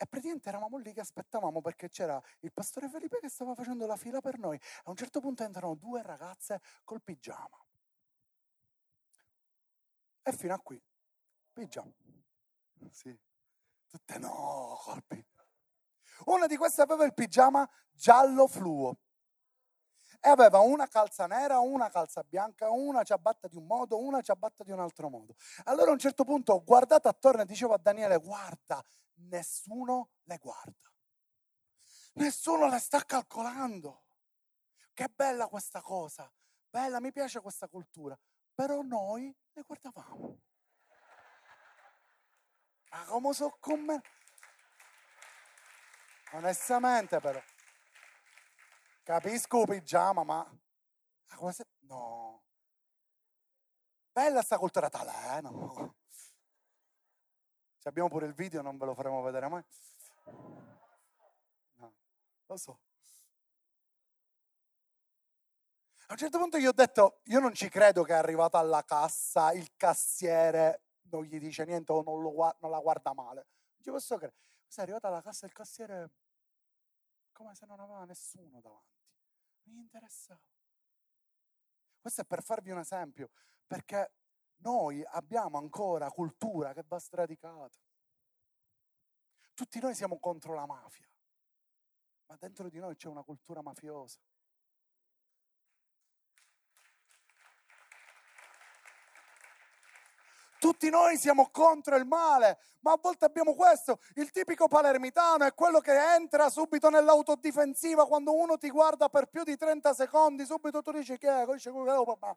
e 0.00 0.06
praticamente 0.06 0.48
eravamo 0.48 0.78
lì 0.78 0.92
che 0.92 1.00
aspettavamo 1.00 1.60
perché 1.60 1.88
c'era 1.88 2.22
il 2.40 2.52
pastore 2.52 2.88
Felipe 2.88 3.18
che 3.20 3.28
stava 3.28 3.54
facendo 3.54 3.86
la 3.86 3.96
fila 3.96 4.20
per 4.20 4.38
noi. 4.38 4.58
A 4.84 4.90
un 4.90 4.96
certo 4.96 5.20
punto 5.20 5.42
entrano 5.42 5.74
due 5.74 6.02
ragazze 6.02 6.60
col 6.84 7.02
pigiama. 7.02 7.58
E 10.22 10.32
fino 10.32 10.54
a 10.54 10.60
qui, 10.60 10.80
pigiama. 11.52 11.92
Sì. 12.90 13.18
Tutte 13.88 14.18
no, 14.18 14.78
colpi. 14.82 15.26
Una 16.26 16.46
di 16.46 16.56
queste 16.56 16.82
aveva 16.82 17.04
il 17.04 17.14
pigiama 17.14 17.68
giallo 17.90 18.46
fluo 18.46 18.98
e 20.20 20.28
aveva 20.28 20.58
una 20.58 20.86
calza 20.88 21.26
nera, 21.26 21.60
una 21.60 21.88
calza 21.90 22.22
bianca, 22.22 22.70
una 22.70 23.02
ciabatta 23.02 23.48
di 23.48 23.56
un 23.56 23.66
modo, 23.66 23.98
una 23.98 24.20
ciabatta 24.20 24.64
di 24.64 24.72
un 24.72 24.80
altro 24.80 25.08
modo. 25.08 25.36
Allora 25.64 25.90
a 25.90 25.92
un 25.92 25.98
certo 25.98 26.24
punto 26.24 26.54
ho 26.54 26.64
guardato 26.64 27.08
attorno 27.08 27.42
e 27.42 27.46
dicevo 27.46 27.74
a 27.74 27.78
Daniele, 27.78 28.18
guarda, 28.18 28.84
nessuno 29.14 30.10
le 30.24 30.38
guarda. 30.38 30.92
Nessuno 32.14 32.68
le 32.68 32.78
sta 32.78 33.04
calcolando. 33.04 34.02
Che 34.92 35.08
bella 35.14 35.46
questa 35.46 35.80
cosa. 35.80 36.30
Bella, 36.68 37.00
mi 37.00 37.12
piace 37.12 37.40
questa 37.40 37.68
cultura. 37.68 38.18
Però 38.54 38.82
noi 38.82 39.34
le 39.52 39.62
guardavamo. 39.62 40.40
Ma 42.90 43.04
come 43.04 43.32
so 43.32 43.56
come... 43.60 44.02
Onestamente 46.32 47.20
però. 47.20 47.40
Capisco 49.02 49.64
pigiama, 49.64 50.24
ma... 50.24 50.58
ma 51.40 51.52
se... 51.52 51.66
No. 51.80 52.42
Bella 54.12 54.42
sta 54.42 54.58
cultura 54.58 54.88
tale? 54.88 55.40
No. 55.40 55.96
Se 57.78 57.88
abbiamo 57.88 58.08
pure 58.08 58.26
il 58.26 58.34
video 58.34 58.60
non 58.62 58.76
ve 58.76 58.86
lo 58.86 58.94
faremo 58.94 59.22
vedere 59.22 59.48
mai. 59.48 59.64
No, 61.74 61.94
lo 62.46 62.56
so. 62.56 62.80
A 66.08 66.12
un 66.12 66.16
certo 66.16 66.38
punto 66.38 66.56
io 66.56 66.70
ho 66.70 66.72
detto, 66.72 67.20
io 67.24 67.38
non 67.38 67.54
ci 67.54 67.68
credo 67.68 68.02
che 68.02 68.12
è 68.12 68.16
arrivato 68.16 68.56
alla 68.56 68.82
cassa 68.82 69.52
il 69.52 69.70
cassiere 69.76 70.87
non 71.10 71.24
gli 71.24 71.38
dice 71.38 71.64
niente 71.64 71.92
o 71.92 72.02
non, 72.02 72.20
lo, 72.22 72.56
non 72.60 72.70
la 72.70 72.80
guarda 72.80 73.12
male. 73.12 73.46
Non 73.74 73.82
ci 73.82 73.90
posso 73.90 74.16
credere. 74.16 74.40
Sei 74.66 74.84
arrivato 74.84 75.06
alla 75.06 75.22
cassa 75.22 75.46
del 75.46 75.54
cassiere 75.54 76.10
come 77.32 77.54
se 77.54 77.66
non 77.66 77.80
aveva 77.80 78.04
nessuno 78.04 78.60
davanti. 78.60 79.00
Non 79.64 79.76
gli 79.76 79.80
interessava. 79.80 80.40
Questo 82.00 82.20
è 82.22 82.24
per 82.24 82.42
farvi 82.42 82.70
un 82.70 82.78
esempio, 82.78 83.30
perché 83.66 84.12
noi 84.56 85.04
abbiamo 85.04 85.58
ancora 85.58 86.10
cultura 86.10 86.72
che 86.72 86.82
va 86.86 86.98
sradicata. 86.98 87.78
Tutti 89.54 89.80
noi 89.80 89.94
siamo 89.94 90.18
contro 90.18 90.54
la 90.54 90.66
mafia, 90.66 91.08
ma 92.26 92.36
dentro 92.36 92.68
di 92.68 92.78
noi 92.78 92.96
c'è 92.96 93.08
una 93.08 93.22
cultura 93.22 93.60
mafiosa. 93.60 94.20
Tutti 100.68 100.90
noi 100.90 101.16
siamo 101.16 101.48
contro 101.50 101.96
il 101.96 102.04
male, 102.04 102.58
ma 102.80 102.92
a 102.92 102.98
volte 103.00 103.24
abbiamo 103.24 103.54
questo. 103.54 104.00
Il 104.16 104.30
tipico 104.30 104.68
palermitano 104.68 105.46
è 105.46 105.54
quello 105.54 105.80
che 105.80 105.98
entra 106.14 106.50
subito 106.50 106.90
nell'autodifensiva 106.90 108.06
quando 108.06 108.34
uno 108.34 108.58
ti 108.58 108.68
guarda 108.68 109.08
per 109.08 109.28
più 109.30 109.44
di 109.44 109.56
30 109.56 109.94
secondi, 109.94 110.44
subito 110.44 110.82
tu 110.82 110.90
dici 110.92 111.16
che 111.16 111.26
è, 111.26 111.46
dice, 111.46 111.70
ma... 111.70 112.36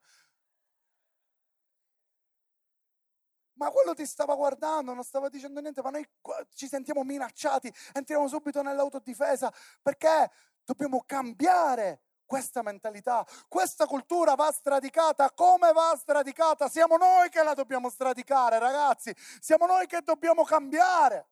ma 3.56 3.70
quello 3.70 3.94
ti 3.94 4.06
stava 4.06 4.34
guardando, 4.36 4.94
non 4.94 5.04
stava 5.04 5.28
dicendo 5.28 5.60
niente, 5.60 5.82
ma 5.82 5.90
noi 5.90 6.08
ci 6.56 6.70
sentiamo 6.70 7.04
minacciati, 7.04 7.70
entriamo 7.92 8.30
subito 8.30 8.62
nell'autodifesa 8.62 9.52
perché 9.82 10.32
dobbiamo 10.64 11.04
cambiare 11.06 12.00
questa 12.32 12.62
mentalità, 12.62 13.28
questa 13.50 13.86
cultura 13.86 14.36
va 14.36 14.50
stradicata. 14.54 15.32
Come 15.32 15.74
va 15.74 15.94
stradicata? 15.98 16.70
Siamo 16.70 16.96
noi 16.96 17.28
che 17.28 17.44
la 17.44 17.54
dobbiamo 17.54 17.90
stradicare, 17.90 18.58
ragazzi. 18.58 19.14
Siamo 19.42 19.66
noi 19.66 19.86
che 19.86 20.00
dobbiamo 20.02 20.46
cambiare. 20.46 21.28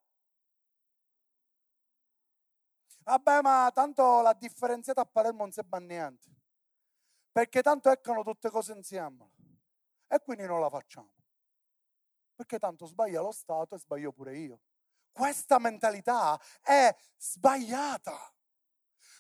Vabbè, 3.04 3.40
ma 3.42 3.72
tanto 3.74 4.20
la 4.20 4.34
differenziata 4.34 5.00
a 5.00 5.06
Palermo 5.06 5.44
non 5.44 5.54
si 5.54 5.62
fa 5.66 5.78
niente. 5.78 6.28
Perché 7.32 7.62
tanto 7.62 7.90
eccano 7.90 8.22
tutte 8.22 8.50
cose 8.50 8.74
insieme. 8.74 9.32
E 10.06 10.20
quindi 10.20 10.46
non 10.46 10.60
la 10.60 10.70
facciamo. 10.70 11.14
Perché 12.36 12.60
tanto 12.60 12.86
sbaglia 12.86 13.22
lo 13.22 13.32
Stato 13.32 13.76
e 13.76 13.80
sbaglio 13.80 14.12
pure 14.12 14.38
io. 14.38 14.60
Questa 15.14 15.60
mentalità 15.60 16.38
è 16.62 16.94
sbagliata. 17.16 18.34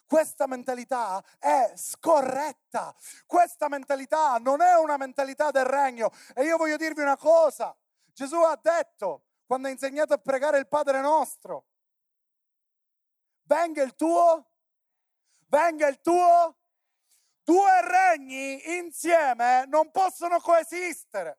Questa 0.09 0.47
mentalità 0.47 1.23
è 1.37 1.71
scorretta. 1.75 2.95
Questa 3.27 3.69
mentalità 3.69 4.37
non 4.37 4.59
è 4.59 4.73
una 4.73 4.97
mentalità 4.97 5.51
del 5.51 5.65
regno. 5.65 6.09
E 6.33 6.45
io 6.45 6.57
voglio 6.57 6.77
dirvi 6.77 7.03
una 7.03 7.15
cosa. 7.15 7.77
Gesù 8.11 8.37
ha 8.37 8.57
detto, 8.59 9.25
quando 9.45 9.67
ha 9.67 9.71
insegnato 9.71 10.15
a 10.15 10.17
pregare 10.17 10.57
il 10.57 10.67
Padre 10.67 10.99
nostro, 10.99 11.67
venga 13.43 13.83
il 13.83 13.95
tuo, 13.95 14.49
venga 15.45 15.85
il 15.85 16.01
tuo. 16.01 16.57
Due 17.43 17.81
regni 17.83 18.77
insieme 18.77 19.65
non 19.67 19.91
possono 19.91 20.39
coesistere 20.39 21.37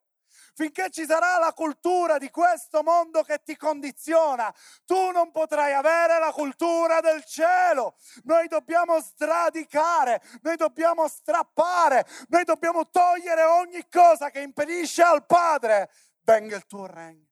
finché 0.55 0.91
ci 0.91 1.05
sarà 1.05 1.39
la 1.39 1.53
cultura 1.53 2.19
di 2.19 2.31
questo 2.31 2.83
mondo 2.83 3.23
che 3.23 3.43
ti 3.43 3.57
condiziona, 3.57 4.55
tu 4.85 5.11
non 5.11 5.31
potrai 5.31 5.73
avere 5.73 6.19
la 6.19 6.33
cultura 6.33 7.01
del 7.01 7.25
cielo. 7.25 7.97
Noi 8.25 8.49
dobbiamo 8.49 9.01
sradicare, 9.01 10.23
noi 10.43 10.57
dobbiamo 10.57 11.09
strappare, 11.09 12.07
noi 12.29 12.45
dobbiamo 12.45 12.89
togliere 12.89 13.45
ogni 13.45 13.87
cosa 13.89 14.31
che 14.31 14.41
impedisce 14.41 15.03
al 15.03 15.25
Padre. 15.27 15.91
Venga 16.21 16.57
il 16.57 16.67
tuo 16.67 16.87
regno. 16.87 17.29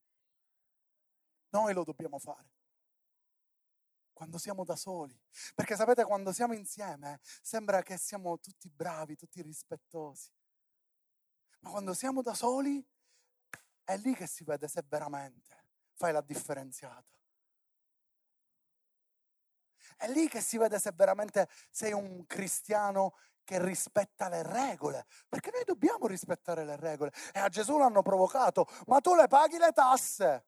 Noi 1.50 1.72
lo 1.72 1.82
dobbiamo 1.84 2.18
fare 2.18 2.48
quando 4.18 4.36
siamo 4.36 4.64
da 4.64 4.74
soli. 4.74 5.16
Perché 5.54 5.76
sapete, 5.76 6.02
quando 6.02 6.32
siamo 6.32 6.52
insieme 6.52 7.20
sembra 7.22 7.82
che 7.82 7.96
siamo 7.96 8.40
tutti 8.40 8.68
bravi, 8.68 9.14
tutti 9.14 9.40
rispettosi. 9.40 10.32
Ma 11.60 11.70
quando 11.70 11.94
siamo 11.94 12.20
da 12.20 12.34
soli 12.34 12.84
è 13.88 13.96
lì 13.96 14.14
che 14.14 14.26
si 14.26 14.44
vede 14.44 14.68
se 14.68 14.82
veramente 14.86 15.64
fai 15.94 16.12
la 16.12 16.20
differenziata. 16.20 17.10
È 19.96 20.06
lì 20.08 20.28
che 20.28 20.42
si 20.42 20.58
vede 20.58 20.78
se 20.78 20.92
veramente 20.92 21.48
sei 21.70 21.94
un 21.94 22.26
cristiano 22.26 23.16
che 23.44 23.64
rispetta 23.64 24.28
le 24.28 24.42
regole, 24.42 25.06
perché 25.26 25.50
noi 25.50 25.64
dobbiamo 25.64 26.06
rispettare 26.06 26.66
le 26.66 26.76
regole. 26.76 27.12
E 27.32 27.38
a 27.38 27.48
Gesù 27.48 27.78
l'hanno 27.78 28.02
provocato, 28.02 28.66
ma 28.88 29.00
tu 29.00 29.14
le 29.14 29.26
paghi 29.26 29.56
le 29.56 29.72
tasse. 29.72 30.44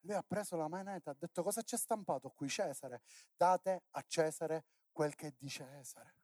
Lui 0.00 0.14
ha 0.14 0.24
preso 0.24 0.56
la 0.56 0.66
moneta, 0.66 1.12
ha 1.12 1.16
detto 1.16 1.44
cosa 1.44 1.62
c'è 1.62 1.76
stampato 1.76 2.30
qui 2.30 2.48
Cesare? 2.48 3.02
Date 3.36 3.84
a 3.90 4.02
Cesare 4.04 4.64
quel 4.90 5.14
che 5.14 5.28
è 5.28 5.34
di 5.38 5.48
Cesare. 5.48 6.16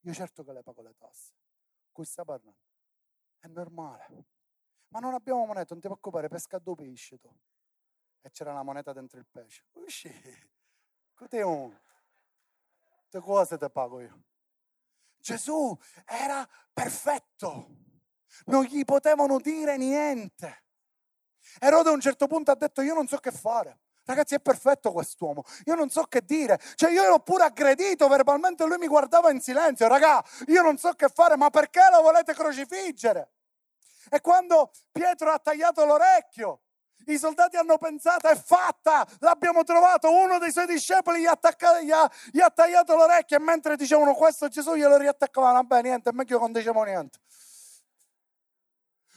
Io 0.00 0.14
certo 0.14 0.42
che 0.42 0.52
le 0.54 0.62
pago 0.62 0.80
le 0.80 0.94
tasse. 0.96 1.34
Qui 1.92 2.06
sta 2.06 2.24
parlando. 2.24 2.56
È 3.38 3.46
normale. 3.48 4.37
Ma 4.88 5.00
non 5.00 5.14
abbiamo 5.14 5.44
moneta, 5.44 5.66
non 5.70 5.80
ti 5.80 5.88
preoccupare, 5.88 6.28
pesca 6.28 6.58
due 6.58 6.74
pesci 6.74 7.18
tu. 7.18 7.30
E 8.22 8.30
c'era 8.30 8.52
la 8.52 8.62
moneta 8.62 8.92
dentro 8.92 9.18
il 9.18 9.26
pesce. 9.30 9.64
Usci. 9.72 10.12
Cos'è 11.14 11.42
un? 11.42 11.76
Che 13.08 13.20
cose 13.20 13.56
te 13.56 13.70
pago 13.70 14.00
io? 14.00 14.22
Gesù 15.16 15.76
era 16.04 16.48
perfetto. 16.72 17.76
Non 18.46 18.64
gli 18.64 18.84
potevano 18.84 19.38
dire 19.38 19.76
niente. 19.76 20.64
Erode 21.58 21.88
a 21.88 21.92
un 21.92 22.00
certo 22.00 22.26
punto 22.26 22.50
ha 22.50 22.54
detto 22.54 22.82
io 22.82 22.94
non 22.94 23.06
so 23.06 23.16
che 23.18 23.30
fare. 23.30 23.80
Ragazzi, 24.04 24.34
è 24.34 24.40
perfetto 24.40 24.90
quest'uomo. 24.90 25.44
Io 25.66 25.74
non 25.74 25.90
so 25.90 26.04
che 26.04 26.24
dire. 26.24 26.58
Cioè, 26.76 26.90
io 26.90 27.06
l'ho 27.08 27.18
pure 27.18 27.44
aggredito 27.44 28.08
verbalmente, 28.08 28.64
lui 28.64 28.78
mi 28.78 28.86
guardava 28.86 29.30
in 29.30 29.40
silenzio. 29.40 29.86
Raga, 29.86 30.24
io 30.46 30.62
non 30.62 30.78
so 30.78 30.92
che 30.92 31.08
fare, 31.08 31.36
ma 31.36 31.50
perché 31.50 31.80
lo 31.92 32.00
volete 32.00 32.32
crocifiggere? 32.32 33.32
E 34.10 34.20
quando 34.20 34.70
Pietro 34.92 35.30
ha 35.30 35.38
tagliato 35.38 35.84
l'orecchio, 35.84 36.60
i 37.06 37.18
soldati 37.18 37.56
hanno 37.56 37.78
pensato, 37.78 38.28
è 38.28 38.36
fatta, 38.36 39.06
l'abbiamo 39.20 39.64
trovato. 39.64 40.10
Uno 40.10 40.38
dei 40.38 40.52
suoi 40.52 40.66
discepoli 40.66 41.20
gli 41.20 41.26
ha, 41.26 41.32
attaccato, 41.32 41.80
gli 41.80 41.90
ha, 41.90 42.10
gli 42.30 42.40
ha 42.40 42.50
tagliato 42.50 42.94
l'orecchio 42.96 43.36
e 43.36 43.40
mentre 43.40 43.76
dicevano 43.76 44.14
questo 44.14 44.48
Gesù 44.48 44.74
glielo 44.74 44.96
riattaccavano. 44.96 45.54
Vabbè, 45.54 45.82
niente, 45.82 46.12
meglio 46.12 46.38
non 46.38 46.52
diciamo 46.52 46.82
niente. 46.84 47.18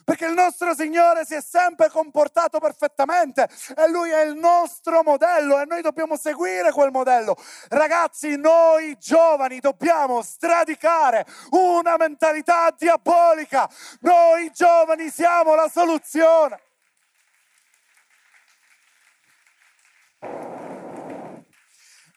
Perché 0.04 0.26
il 0.26 0.34
nostro 0.34 0.74
Signore 0.76 1.26
si 1.26 1.36
è 1.36 1.42
sempre 1.42 1.90
comportato 1.90 2.60
perfettamente 2.60 3.48
e 3.76 3.90
Lui 3.90 4.10
è 4.10 4.24
il 4.24 4.36
nostro 4.36 5.04
modello 5.04 5.60
e 5.60 5.66
noi 5.66 5.82
dobbiamo 5.82 6.18
seguire 6.18 6.72
quel 6.72 6.92
modello. 6.92 7.36
Ragazzi, 7.70 8.36
noi 8.38 8.98
giovani 8.98 9.60
dobbiamo 9.60 10.22
stradicare 10.22 11.26
una 11.52 11.98
mentalità 11.98 12.74
diabolica. 12.76 13.70
Noi 14.02 14.52
giovani 14.52 15.10
siamo 15.10 15.56
la 15.56 15.70
soluzione. 15.70 16.60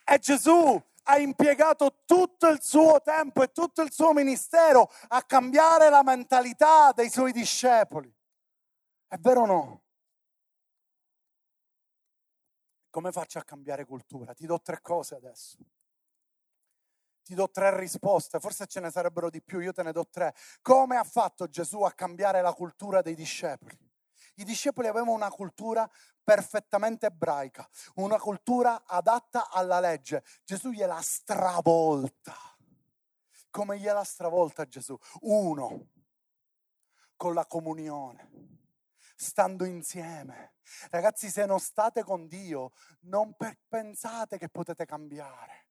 E 0.07 0.19
Gesù 0.19 0.83
ha 1.05 1.19
impiegato 1.19 2.03
tutto 2.05 2.49
il 2.49 2.63
suo 2.63 3.01
tempo 3.03 3.43
e 3.43 3.53
tutto 3.53 3.83
il 3.83 3.93
suo 3.93 4.13
ministero 4.13 4.91
a 5.09 5.23
cambiare 5.23 5.91
la 5.91 6.03
mentalità 6.03 6.93
dei 6.93 7.11
suoi 7.11 7.33
discepoli. 7.33 8.13
È 9.07 9.17
vero 9.19 9.43
o 9.43 9.47
no? 9.47 9.83
Come 12.91 13.11
faccio 13.11 13.39
a 13.39 13.45
cambiare 13.45 13.85
cultura? 13.85 14.35
Ti 14.35 14.47
do 14.47 14.61
tre 14.61 14.81
cose 14.81 15.17
adesso. 15.17 15.59
Ti 17.25 17.35
do 17.35 17.51
tre 17.51 17.77
risposte, 17.79 18.39
forse 18.39 18.67
ce 18.67 18.81
ne 18.81 18.91
sarebbero 18.91 19.31
di 19.31 19.43
più, 19.43 19.61
io 19.61 19.73
te 19.73 19.83
ne 19.83 19.93
do 19.93 20.07
tre. 20.07 20.35
Come 20.61 20.97
ha 20.97 21.05
fatto 21.05 21.49
Gesù 21.49 21.81
a 21.83 21.93
cambiare 21.93 22.43
la 22.43 22.53
cultura 22.53 23.01
dei 23.01 23.15
discepoli? 23.15 23.77
I 24.37 24.45
discepoli 24.45 24.89
avevano 24.89 25.13
una 25.13 25.31
cultura 25.31 25.89
perfettamente 26.25 27.07
ebraica, 27.07 27.69
una 27.97 28.19
cultura 28.19 28.85
adatta 28.87 29.51
alla 29.51 29.79
legge. 29.79 30.25
Gesù 30.45 30.71
gliela 30.71 31.01
stravolta. 31.01 32.35
Come 33.51 33.79
gliela 33.79 34.03
stravolta 34.03 34.67
Gesù? 34.67 34.99
Uno, 35.21 35.91
con 37.15 37.35
la 37.35 37.47
comunione, 37.47 38.29
stando 39.15 39.65
insieme. 39.65 40.55
Ragazzi, 40.91 41.31
se 41.31 41.47
non 41.47 41.61
state 41.61 42.03
con 42.03 42.27
Dio, 42.27 42.73
non 43.03 43.37
pensate 43.69 44.39
che 44.39 44.49
potete 44.49 44.87
cambiare 44.87 45.64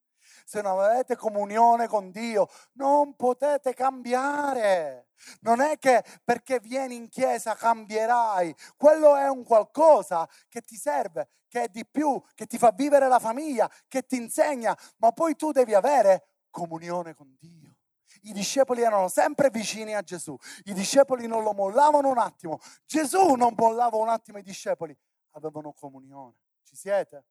se 0.44 0.60
non 0.60 0.78
avete 0.78 1.16
comunione 1.16 1.88
con 1.88 2.10
Dio, 2.10 2.48
non 2.74 3.16
potete 3.16 3.74
cambiare. 3.74 5.08
Non 5.40 5.60
è 5.60 5.78
che 5.78 6.04
perché 6.22 6.60
vieni 6.60 6.96
in 6.96 7.08
chiesa 7.08 7.54
cambierai, 7.54 8.54
quello 8.76 9.16
è 9.16 9.28
un 9.28 9.42
qualcosa 9.42 10.28
che 10.48 10.60
ti 10.60 10.76
serve, 10.76 11.28
che 11.48 11.62
è 11.62 11.68
di 11.68 11.86
più, 11.86 12.22
che 12.34 12.46
ti 12.46 12.58
fa 12.58 12.72
vivere 12.72 13.08
la 13.08 13.18
famiglia, 13.18 13.70
che 13.88 14.02
ti 14.02 14.16
insegna, 14.16 14.76
ma 14.98 15.12
poi 15.12 15.34
tu 15.34 15.50
devi 15.50 15.74
avere 15.74 16.28
comunione 16.50 17.14
con 17.14 17.34
Dio. 17.40 17.76
I 18.22 18.32
discepoli 18.32 18.82
erano 18.82 19.08
sempre 19.08 19.50
vicini 19.50 19.94
a 19.94 20.02
Gesù, 20.02 20.36
i 20.64 20.74
discepoli 20.74 21.26
non 21.26 21.42
lo 21.42 21.52
mollavano 21.52 22.08
un 22.08 22.18
attimo, 22.18 22.60
Gesù 22.84 23.34
non 23.34 23.54
mollava 23.56 23.96
un 23.96 24.08
attimo 24.08 24.38
i 24.38 24.42
discepoli, 24.42 24.96
avevano 25.32 25.72
comunione. 25.72 26.36
Ci 26.62 26.76
siete? 26.76 27.24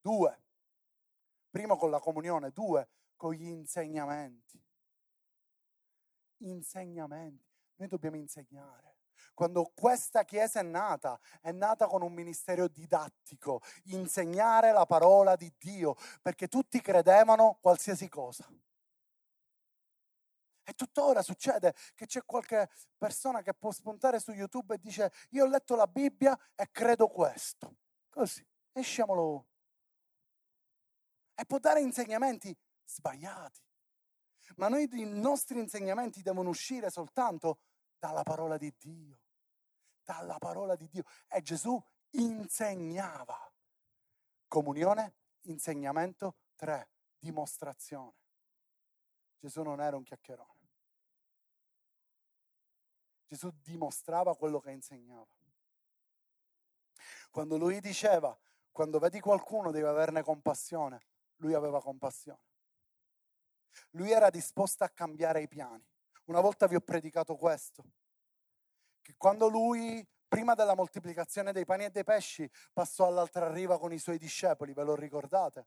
Due 0.00 0.40
primo 1.50 1.76
con 1.76 1.90
la 1.90 2.00
comunione, 2.00 2.50
due 2.50 2.88
con 3.16 3.34
gli 3.34 3.48
insegnamenti. 3.48 4.62
Insegnamenti. 6.38 7.44
Noi 7.76 7.88
dobbiamo 7.88 8.16
insegnare. 8.16 8.96
Quando 9.34 9.72
questa 9.74 10.24
Chiesa 10.24 10.60
è 10.60 10.62
nata, 10.62 11.18
è 11.40 11.52
nata 11.52 11.86
con 11.86 12.02
un 12.02 12.12
ministero 12.12 12.68
didattico, 12.68 13.60
insegnare 13.84 14.72
la 14.72 14.86
parola 14.86 15.36
di 15.36 15.52
Dio, 15.58 15.96
perché 16.22 16.48
tutti 16.48 16.80
credevano 16.80 17.58
qualsiasi 17.60 18.08
cosa. 18.08 18.46
E 20.62 20.74
tuttora 20.74 21.20
succede 21.22 21.74
che 21.94 22.06
c'è 22.06 22.24
qualche 22.24 22.70
persona 22.96 23.42
che 23.42 23.54
può 23.54 23.72
spuntare 23.72 24.20
su 24.20 24.30
YouTube 24.30 24.74
e 24.74 24.78
dice 24.78 25.12
io 25.30 25.44
ho 25.44 25.48
letto 25.48 25.74
la 25.74 25.86
Bibbia 25.86 26.38
e 26.54 26.70
credo 26.70 27.08
questo. 27.08 27.76
Così, 28.08 28.46
esciamolo 28.72 29.49
e 31.40 31.46
può 31.46 31.58
dare 31.58 31.80
insegnamenti 31.80 32.54
sbagliati. 32.84 33.62
Ma 34.56 34.68
noi, 34.68 34.86
i 34.92 35.04
nostri 35.06 35.58
insegnamenti 35.58 36.20
devono 36.20 36.50
uscire 36.50 36.90
soltanto 36.90 37.60
dalla 37.98 38.22
parola 38.22 38.58
di 38.58 38.74
Dio. 38.76 39.20
Dalla 40.04 40.36
parola 40.36 40.76
di 40.76 40.86
Dio. 40.88 41.04
E 41.28 41.40
Gesù 41.40 41.82
insegnava. 42.10 43.50
Comunione, 44.48 45.14
insegnamento, 45.42 46.36
tre, 46.56 46.90
dimostrazione. 47.18 48.18
Gesù 49.38 49.62
non 49.62 49.80
era 49.80 49.96
un 49.96 50.02
chiacchierone. 50.02 50.68
Gesù 53.26 53.50
dimostrava 53.62 54.36
quello 54.36 54.60
che 54.60 54.72
insegnava. 54.72 55.34
Quando 57.30 57.56
lui 57.56 57.80
diceva, 57.80 58.38
quando 58.70 58.98
vedi 58.98 59.20
qualcuno 59.20 59.70
devi 59.70 59.86
averne 59.86 60.22
compassione, 60.22 61.08
lui 61.40 61.54
aveva 61.54 61.80
compassione. 61.80 62.38
Lui 63.90 64.10
era 64.10 64.30
disposto 64.30 64.84
a 64.84 64.88
cambiare 64.88 65.42
i 65.42 65.48
piani. 65.48 65.84
Una 66.24 66.40
volta 66.40 66.66
vi 66.66 66.76
ho 66.76 66.80
predicato 66.80 67.34
questo, 67.36 67.84
che 69.02 69.14
quando 69.16 69.48
lui, 69.48 70.06
prima 70.28 70.54
della 70.54 70.74
moltiplicazione 70.74 71.52
dei 71.52 71.64
pani 71.64 71.84
e 71.84 71.90
dei 71.90 72.04
pesci, 72.04 72.48
passò 72.72 73.06
all'altra 73.06 73.52
riva 73.52 73.78
con 73.78 73.92
i 73.92 73.98
suoi 73.98 74.18
discepoli, 74.18 74.72
ve 74.72 74.84
lo 74.84 74.94
ricordate? 74.94 75.66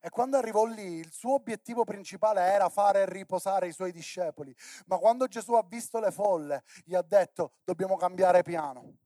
E 0.00 0.08
quando 0.08 0.38
arrivò 0.38 0.64
lì, 0.64 0.94
il 0.94 1.12
suo 1.12 1.34
obiettivo 1.34 1.84
principale 1.84 2.40
era 2.40 2.68
fare 2.70 3.04
riposare 3.06 3.66
i 3.66 3.72
suoi 3.72 3.92
discepoli. 3.92 4.54
Ma 4.86 4.96
quando 4.96 5.26
Gesù 5.26 5.52
ha 5.54 5.62
visto 5.62 5.98
le 5.98 6.10
folle, 6.10 6.62
gli 6.84 6.94
ha 6.94 7.02
detto, 7.02 7.56
dobbiamo 7.64 7.96
cambiare 7.96 8.42
piano 8.42 8.96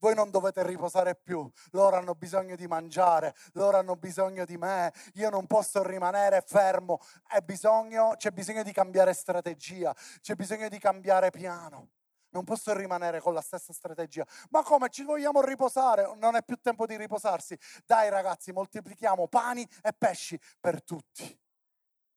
voi 0.00 0.14
non 0.14 0.30
dovete 0.30 0.62
riposare 0.64 1.14
più, 1.14 1.48
loro 1.70 1.96
hanno 1.96 2.14
bisogno 2.14 2.56
di 2.56 2.66
mangiare, 2.66 3.34
loro 3.52 3.78
hanno 3.78 3.96
bisogno 3.96 4.44
di 4.44 4.56
me, 4.56 4.92
io 5.14 5.30
non 5.30 5.46
posso 5.46 5.82
rimanere 5.82 6.42
fermo, 6.44 6.98
bisogno, 7.44 8.14
c'è 8.16 8.30
bisogno 8.30 8.62
di 8.62 8.72
cambiare 8.72 9.12
strategia, 9.12 9.94
c'è 10.20 10.34
bisogno 10.34 10.68
di 10.68 10.78
cambiare 10.78 11.30
piano. 11.30 11.90
Non 12.32 12.44
posso 12.44 12.72
rimanere 12.76 13.18
con 13.20 13.34
la 13.34 13.40
stessa 13.40 13.72
strategia. 13.72 14.24
Ma 14.50 14.62
come 14.62 14.88
ci 14.88 15.02
vogliamo 15.02 15.42
riposare? 15.42 16.12
Non 16.14 16.36
è 16.36 16.44
più 16.44 16.60
tempo 16.60 16.86
di 16.86 16.96
riposarsi. 16.96 17.58
Dai 17.84 18.08
ragazzi, 18.08 18.52
moltiplichiamo 18.52 19.26
pani 19.26 19.68
e 19.82 19.92
pesci 19.92 20.38
per 20.60 20.80
tutti. 20.84 21.36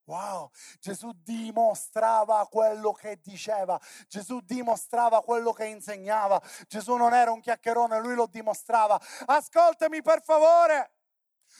Wow, 0.05 0.49
Gesù 0.79 1.11
dimostrava 1.23 2.45
quello 2.49 2.91
che 2.91 3.19
diceva, 3.21 3.79
Gesù 4.07 4.41
dimostrava 4.41 5.21
quello 5.21 5.53
che 5.53 5.65
insegnava, 5.65 6.41
Gesù 6.67 6.95
non 6.95 7.13
era 7.13 7.31
un 7.31 7.39
chiacchierone, 7.39 7.99
lui 7.99 8.13
lo 8.13 8.27
dimostrava. 8.27 8.99
Ascoltami 9.25 10.01
per 10.01 10.21
favore, 10.21 10.95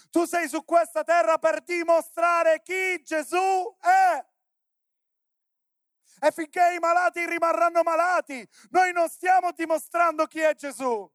tu 0.10 0.26
sei 0.26 0.50
su 0.50 0.66
questa 0.66 1.04
terra 1.04 1.38
per 1.38 1.62
dimostrare 1.62 2.62
chi 2.62 3.02
Gesù 3.02 3.76
è. 3.80 4.26
E 6.20 6.32
finché 6.32 6.74
i 6.76 6.80
malati 6.80 7.26
rimarranno 7.26 7.82
malati, 7.82 8.48
noi 8.70 8.92
non 8.92 9.08
stiamo 9.10 9.52
dimostrando 9.52 10.26
chi 10.26 10.40
è 10.40 10.54
Gesù. 10.54 11.10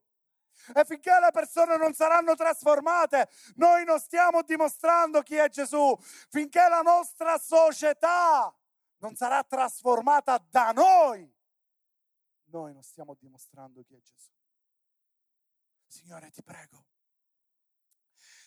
E 0.73 0.85
finché 0.85 1.11
le 1.19 1.31
persone 1.31 1.77
non 1.77 1.93
saranno 1.93 2.35
trasformate, 2.35 3.29
noi 3.55 3.85
non 3.85 3.99
stiamo 3.99 4.41
dimostrando 4.43 5.21
chi 5.21 5.35
è 5.35 5.49
Gesù. 5.49 5.95
Finché 6.29 6.67
la 6.67 6.81
nostra 6.81 7.37
società 7.37 8.53
non 8.97 9.15
sarà 9.15 9.43
trasformata 9.43 10.37
da 10.49 10.71
noi, 10.71 11.33
noi 12.45 12.73
non 12.73 12.83
stiamo 12.83 13.15
dimostrando 13.15 13.83
chi 13.83 13.95
è 13.95 14.01
Gesù. 14.01 14.31
Signore, 15.87 16.29
ti 16.29 16.43
prego, 16.43 16.85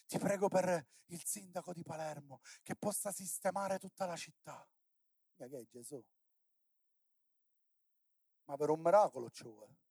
ti 0.06 0.18
prego 0.18 0.48
per 0.48 0.86
il 1.06 1.24
sindaco 1.24 1.72
di 1.72 1.82
Palermo 1.82 2.40
che 2.62 2.76
possa 2.76 3.10
sistemare 3.10 3.78
tutta 3.78 4.06
la 4.06 4.16
città. 4.16 4.66
Che 5.34 5.44
è 5.44 5.66
Gesù? 5.68 6.02
Ma 8.44 8.56
per 8.56 8.70
un 8.70 8.80
miracolo 8.80 9.30
ci 9.30 9.44
vuole. 9.44 9.81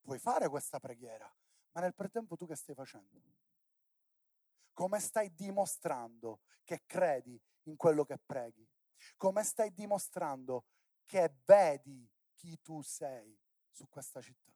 Puoi 0.00 0.18
fare 0.18 0.48
questa 0.48 0.78
preghiera, 0.78 1.32
ma 1.72 1.80
nel 1.80 1.92
frattempo 1.92 2.36
tu 2.36 2.46
che 2.46 2.56
stai 2.56 2.74
facendo? 2.74 3.20
Come 4.72 4.98
stai 4.98 5.34
dimostrando 5.34 6.40
che 6.64 6.82
credi 6.86 7.40
in 7.64 7.76
quello 7.76 8.04
che 8.04 8.18
preghi? 8.18 8.66
Come 9.16 9.44
stai 9.44 9.72
dimostrando 9.72 10.64
che 11.04 11.34
vedi 11.44 12.08
chi 12.34 12.60
tu 12.60 12.80
sei 12.82 13.38
su 13.70 13.88
questa 13.88 14.20
città? 14.20 14.52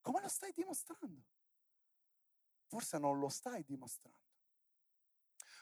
Come 0.00 0.20
lo 0.20 0.28
stai 0.28 0.52
dimostrando? 0.52 1.24
Forse 2.66 2.98
non 2.98 3.18
lo 3.18 3.28
stai 3.28 3.64
dimostrando. 3.64 4.18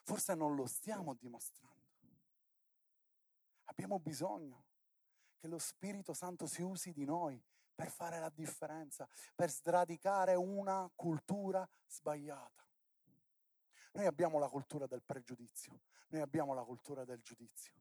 Forse 0.04 0.34
non 0.34 0.56
lo 0.56 0.66
stiamo 0.66 1.14
dimostrando. 1.14 1.80
Abbiamo 3.64 4.00
bisogno 4.00 4.64
che 5.38 5.46
lo 5.46 5.58
Spirito 5.58 6.12
Santo 6.12 6.46
si 6.46 6.62
usi 6.62 6.92
di 6.92 7.04
noi 7.04 7.40
per 7.74 7.90
fare 7.90 8.18
la 8.18 8.30
differenza, 8.30 9.08
per 9.34 9.50
sradicare 9.50 10.34
una 10.34 10.90
cultura 10.94 11.68
sbagliata. 11.86 12.66
Noi 13.92 14.06
abbiamo 14.06 14.38
la 14.38 14.48
cultura 14.48 14.86
del 14.86 15.02
pregiudizio, 15.02 15.82
noi 16.08 16.20
abbiamo 16.20 16.54
la 16.54 16.64
cultura 16.64 17.04
del 17.04 17.20
giudizio. 17.20 17.74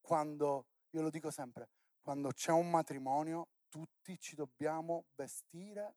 Quando, 0.00 0.66
io 0.90 1.02
lo 1.02 1.10
dico 1.10 1.30
sempre, 1.30 1.70
quando 2.00 2.30
c'è 2.30 2.52
un 2.52 2.70
matrimonio, 2.70 3.48
tutti 3.68 4.18
ci 4.18 4.34
dobbiamo 4.34 5.06
vestire 5.14 5.96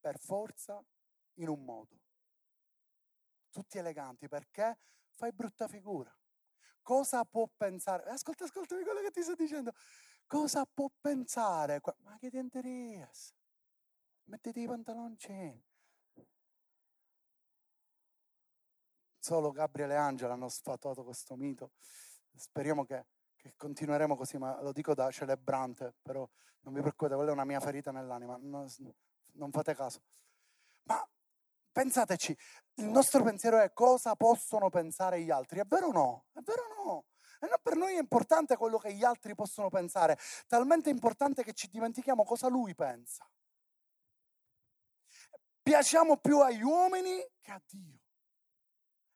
per 0.00 0.18
forza 0.18 0.82
in 1.34 1.48
un 1.48 1.64
modo. 1.64 2.00
Tutti 3.50 3.78
eleganti 3.78 4.28
perché 4.28 4.78
fai 5.12 5.32
brutta 5.32 5.68
figura. 5.68 6.14
Cosa 6.82 7.24
può 7.24 7.48
pensare? 7.56 8.10
Ascolta, 8.10 8.44
ascoltami 8.44 8.82
quello 8.82 9.00
che 9.00 9.10
ti 9.10 9.22
sto 9.22 9.34
dicendo. 9.34 9.72
Cosa 10.26 10.66
può 10.66 10.90
pensare? 11.00 11.80
Ma 11.98 12.16
che 12.18 12.30
ti 12.30 12.38
interessa? 12.38 13.34
Mettiti 14.24 14.62
i 14.62 14.66
pantaloncini. 14.66 15.62
Solo 19.18 19.52
Gabriele 19.52 19.94
e 19.94 19.96
Angela 19.96 20.34
hanno 20.34 20.48
sfatato 20.48 21.04
questo 21.04 21.36
mito. 21.36 21.72
Speriamo 22.34 22.84
che, 22.84 23.06
che, 23.36 23.54
continueremo 23.56 24.16
così, 24.16 24.36
ma 24.38 24.60
lo 24.60 24.72
dico 24.72 24.94
da 24.94 25.10
celebrante, 25.10 25.94
però 26.02 26.28
non 26.60 26.74
vi 26.74 26.80
preoccupate, 26.80 27.14
quella 27.14 27.30
è 27.30 27.32
una 27.32 27.44
mia 27.44 27.60
ferita 27.60 27.90
nell'anima, 27.90 28.36
non, 28.40 28.66
non 29.32 29.50
fate 29.50 29.74
caso. 29.74 30.02
Ma 30.84 31.06
pensateci, 31.72 32.36
il 32.74 32.86
nostro 32.86 33.22
pensiero 33.22 33.58
è 33.58 33.72
cosa 33.72 34.14
possono 34.16 34.68
pensare 34.68 35.22
gli 35.22 35.30
altri, 35.30 35.60
è 35.60 35.64
vero 35.64 35.86
o 35.86 35.92
no? 35.92 36.24
È 36.32 36.40
vero 36.40 36.62
o 36.62 36.84
no? 36.84 37.04
E 37.40 37.46
non 37.46 37.58
per 37.62 37.76
noi 37.76 37.94
è 37.94 37.98
importante 37.98 38.56
quello 38.56 38.78
che 38.78 38.92
gli 38.92 39.04
altri 39.04 39.34
possono 39.34 39.68
pensare, 39.68 40.18
talmente 40.46 40.90
importante 40.90 41.42
che 41.42 41.52
ci 41.52 41.68
dimentichiamo 41.68 42.24
cosa 42.24 42.48
lui 42.48 42.74
pensa. 42.74 43.28
Piacciamo 45.62 46.18
più 46.18 46.40
agli 46.40 46.62
uomini 46.62 47.26
che 47.40 47.50
a 47.50 47.62
Dio. 47.66 48.00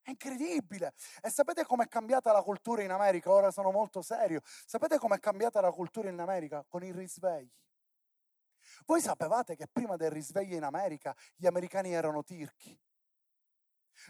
È 0.01 0.11
incredibile. 0.11 0.95
E 1.21 1.29
sapete 1.29 1.65
com'è 1.65 1.87
cambiata 1.87 2.33
la 2.33 2.43
cultura 2.43 2.83
in 2.83 2.91
America? 2.91 3.31
Ora 3.31 3.51
sono 3.51 3.71
molto 3.71 4.01
serio. 4.01 4.41
Sapete 4.43 4.99
com'è 4.99 5.19
cambiata 5.19 5.61
la 5.61 5.71
cultura 5.71 6.09
in 6.09 6.19
America? 6.19 6.65
Con 6.67 6.83
i 6.83 6.91
risvegli. 6.91 7.53
Voi 8.87 9.03
sapevate 9.03 9.57
che 9.57 9.67
prima 9.69 9.97
del 9.97 10.11
risveglio 10.11 10.57
in 10.57 10.63
America 10.63 11.15
gli 11.37 11.47
americani 11.47 11.93
erano 11.93 12.25
tirchi? 12.25 12.79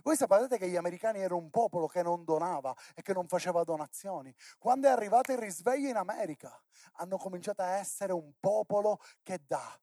Voi 0.02 0.16
sapete 0.16 0.58
che 0.58 0.68
gli 0.68 0.76
americani 0.76 1.20
erano 1.20 1.36
un 1.40 1.50
popolo 1.50 1.86
che 1.86 2.02
non 2.02 2.24
donava 2.24 2.74
e 2.94 3.02
che 3.02 3.12
non 3.12 3.26
faceva 3.26 3.64
donazioni. 3.64 4.34
Quando 4.58 4.88
è 4.88 4.90
arrivato 4.90 5.32
il 5.32 5.38
risveglio 5.38 5.88
in 5.88 5.96
America, 5.96 6.60
hanno 6.94 7.16
cominciato 7.16 7.62
a 7.62 7.76
essere 7.76 8.12
un 8.12 8.32
popolo 8.38 9.00
che 9.22 9.40
dà, 9.46 9.78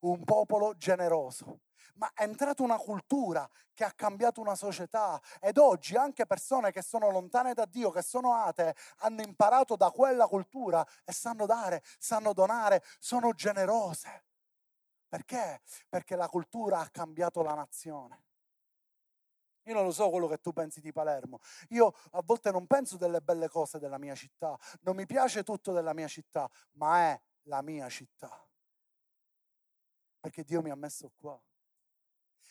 un 0.00 0.24
popolo 0.24 0.76
generoso 0.76 1.60
ma 1.94 2.10
è 2.14 2.22
entrata 2.22 2.62
una 2.62 2.78
cultura 2.78 3.48
che 3.74 3.84
ha 3.84 3.92
cambiato 3.92 4.40
una 4.40 4.54
società 4.54 5.20
ed 5.40 5.58
oggi 5.58 5.96
anche 5.96 6.26
persone 6.26 6.72
che 6.72 6.82
sono 6.82 7.10
lontane 7.10 7.54
da 7.54 7.64
Dio, 7.66 7.90
che 7.90 8.02
sono 8.02 8.34
atee, 8.34 8.74
hanno 8.98 9.22
imparato 9.22 9.76
da 9.76 9.90
quella 9.90 10.26
cultura 10.26 10.86
e 11.04 11.12
sanno 11.12 11.46
dare, 11.46 11.82
sanno 11.98 12.32
donare, 12.32 12.82
sono 12.98 13.32
generose. 13.32 14.24
Perché? 15.08 15.60
Perché 15.88 16.16
la 16.16 16.28
cultura 16.28 16.78
ha 16.78 16.88
cambiato 16.88 17.42
la 17.42 17.54
nazione. 17.54 18.24
Io 19.64 19.74
non 19.74 19.84
lo 19.84 19.92
so 19.92 20.10
quello 20.10 20.26
che 20.26 20.38
tu 20.38 20.52
pensi 20.52 20.80
di 20.80 20.92
Palermo. 20.92 21.38
Io 21.68 21.92
a 22.12 22.22
volte 22.24 22.50
non 22.50 22.66
penso 22.66 22.96
delle 22.96 23.20
belle 23.20 23.48
cose 23.48 23.78
della 23.78 23.98
mia 23.98 24.14
città, 24.14 24.58
non 24.80 24.96
mi 24.96 25.06
piace 25.06 25.42
tutto 25.42 25.72
della 25.72 25.92
mia 25.92 26.08
città, 26.08 26.50
ma 26.72 27.10
è 27.10 27.22
la 27.42 27.62
mia 27.62 27.88
città. 27.88 28.30
Perché 30.20 30.44
Dio 30.44 30.62
mi 30.62 30.70
ha 30.70 30.76
messo 30.76 31.12
qua. 31.16 31.40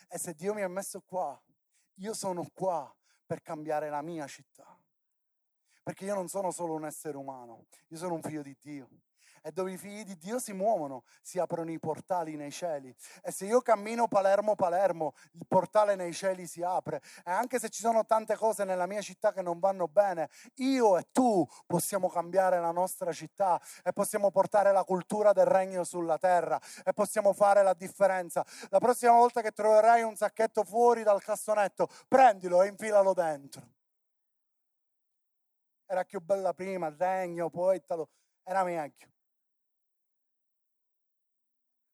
E 0.07 0.17
se 0.17 0.33
Dio 0.33 0.53
mi 0.53 0.61
ha 0.61 0.67
messo 0.67 1.01
qua, 1.01 1.41
io 1.95 2.13
sono 2.13 2.49
qua 2.53 2.93
per 3.25 3.41
cambiare 3.41 3.89
la 3.89 4.01
mia 4.01 4.27
città. 4.27 4.77
Perché 5.83 6.05
io 6.05 6.13
non 6.13 6.27
sono 6.27 6.51
solo 6.51 6.73
un 6.73 6.85
essere 6.85 7.17
umano, 7.17 7.65
io 7.87 7.97
sono 7.97 8.13
un 8.13 8.21
figlio 8.21 8.41
di 8.41 8.55
Dio 8.59 8.89
e 9.41 9.51
dove 9.51 9.71
i 9.71 9.77
figli 9.77 10.03
di 10.03 10.17
Dio 10.17 10.39
si 10.39 10.53
muovono, 10.53 11.03
si 11.21 11.39
aprono 11.39 11.71
i 11.71 11.79
portali 11.79 12.35
nei 12.35 12.51
cieli. 12.51 12.93
E 13.23 13.31
se 13.31 13.45
io 13.45 13.61
cammino 13.61 14.07
Palermo-Palermo, 14.07 15.13
il 15.33 15.45
portale 15.47 15.95
nei 15.95 16.13
cieli 16.13 16.45
si 16.45 16.61
apre. 16.61 17.01
E 17.25 17.31
anche 17.31 17.59
se 17.59 17.69
ci 17.69 17.81
sono 17.81 18.05
tante 18.05 18.35
cose 18.35 18.63
nella 18.63 18.85
mia 18.85 19.01
città 19.01 19.31
che 19.31 19.41
non 19.41 19.59
vanno 19.59 19.87
bene, 19.87 20.29
io 20.55 20.97
e 20.97 21.07
tu 21.11 21.45
possiamo 21.65 22.09
cambiare 22.09 22.59
la 22.59 22.71
nostra 22.71 23.11
città 23.11 23.59
e 23.83 23.91
possiamo 23.91 24.31
portare 24.31 24.71
la 24.71 24.83
cultura 24.83 25.33
del 25.33 25.45
regno 25.45 25.83
sulla 25.83 26.17
terra 26.17 26.59
e 26.83 26.93
possiamo 26.93 27.33
fare 27.33 27.63
la 27.63 27.73
differenza. 27.73 28.45
La 28.69 28.79
prossima 28.79 29.13
volta 29.13 29.41
che 29.41 29.51
troverai 29.51 30.03
un 30.03 30.15
sacchetto 30.15 30.63
fuori 30.63 31.03
dal 31.03 31.21
cassonetto, 31.21 31.87
prendilo 32.07 32.61
e 32.61 32.67
infilalo 32.67 33.13
dentro. 33.13 33.61
Era 35.85 36.03
più 36.05 36.21
bella 36.21 36.53
prima, 36.53 36.87
il 36.87 36.95
regno, 36.97 37.49
poi 37.49 37.81
era 38.43 38.63
meglio. 38.63 39.10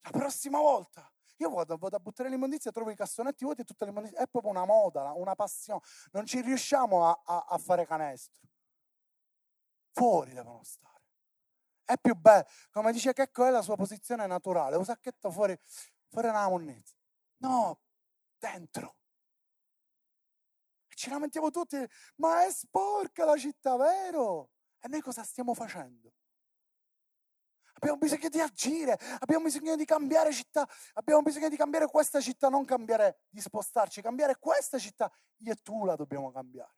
La 0.10 0.20
prossima 0.20 0.60
volta 0.60 1.12
io 1.40 1.50
vado, 1.50 1.78
vado, 1.78 1.96
a 1.98 2.00
buttare 2.00 2.30
l'immondizia, 2.30 2.72
trovo 2.72 2.90
i 2.90 2.96
cassonetti 2.96 3.44
vuoti 3.44 3.62
e 3.62 3.64
tutte 3.64 3.86
le 3.86 3.92
immondizie. 3.92 4.18
È 4.18 4.28
proprio 4.28 4.52
una 4.52 4.66
moda, 4.66 5.12
una 5.12 5.36
passione. 5.36 5.82
Non 6.12 6.26
ci 6.26 6.42
riusciamo 6.42 7.06
a, 7.08 7.22
a, 7.26 7.46
a 7.50 7.58
fare 7.58 7.86
canestro. 7.86 8.48
Fuori 9.92 10.34
devono 10.34 10.64
stare. 10.64 11.04
È 11.84 11.96
più 12.00 12.16
bello. 12.16 12.46
Come 12.72 12.92
dice 12.92 13.14
Checco, 13.14 13.46
è 13.46 13.52
la 13.52 13.62
sua 13.62 13.76
posizione 13.76 14.26
naturale. 14.26 14.78
Un 14.78 14.86
sacchetto 14.86 15.30
fuori, 15.30 15.58
fuori 16.08 16.28
una 16.28 16.48
monnezza. 16.50 16.96
No, 17.38 17.82
dentro. 18.40 18.96
E 20.88 20.96
ci 20.96 21.10
lamentiamo 21.10 21.52
tutti. 21.52 21.78
Ma 22.16 22.46
è 22.46 22.52
sporca 22.52 23.26
la 23.26 23.38
città, 23.38 23.76
vero? 23.76 24.50
E 24.80 24.88
noi 24.88 25.02
cosa 25.02 25.24
stiamo 25.24 25.54
facendo? 25.54 26.14
Abbiamo 27.78 27.98
bisogno 27.98 28.30
di 28.30 28.40
agire, 28.40 28.98
abbiamo 29.20 29.46
bisogno 29.46 29.76
di 29.76 29.86
cambiare 29.86 30.34
città, 30.34 30.68
abbiamo 30.94 31.22
bisogno 31.22 31.48
di 31.48 31.56
cambiare 31.56 31.86
questa 31.88 32.20
città, 32.20 32.50
non 32.50 32.66
cambiare, 32.66 33.20
di 33.30 33.40
spostarci, 33.40 34.02
cambiare 34.02 34.38
questa 34.40 34.80
città. 34.80 35.12
Io 35.38 35.52
e 35.52 35.56
tu 35.58 35.86
la 35.86 35.96
dobbiamo 35.96 36.32
cambiare. 36.32 36.74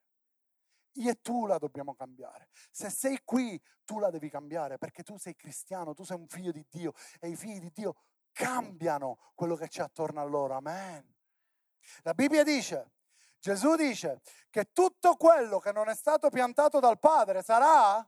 Io 0.94 1.12
e 1.12 1.22
tu 1.22 1.46
la 1.46 1.58
dobbiamo 1.58 1.96
cambiare. 1.96 2.50
Se 2.70 2.90
sei 2.90 3.22
qui, 3.24 3.62
tu 3.86 4.00
la 4.00 4.10
devi 4.10 4.30
cambiare 4.30 4.78
perché 4.78 5.04
tu 5.04 5.18
sei 5.18 5.36
cristiano, 5.36 5.94
tu 5.94 6.04
sei 6.04 6.18
un 6.18 6.28
figlio 6.28 6.52
di 6.52 6.66
Dio 6.70 6.94
e 7.20 7.30
i 7.30 7.36
figli 7.38 7.60
di 7.60 7.72
Dio 7.72 7.96
cambiano 8.34 9.20
quello 9.36 9.56
che 9.56 9.70
c'è 9.70 9.82
attorno 9.82 10.20
a 10.20 10.26
loro. 10.26 10.56
Amen. 10.56 11.16
La 12.02 12.14
Bibbia 12.14 12.44
dice, 12.44 12.92
Gesù 13.40 13.76
dice 13.76 14.22
che 14.50 14.74
tutto 14.74 15.16
quello 15.16 15.60
che 15.60 15.72
non 15.72 15.88
è 15.88 15.96
stato 15.96 16.30
piantato 16.30 16.82
dal 16.82 17.00
Padre 17.00 17.42
sarà 17.42 18.06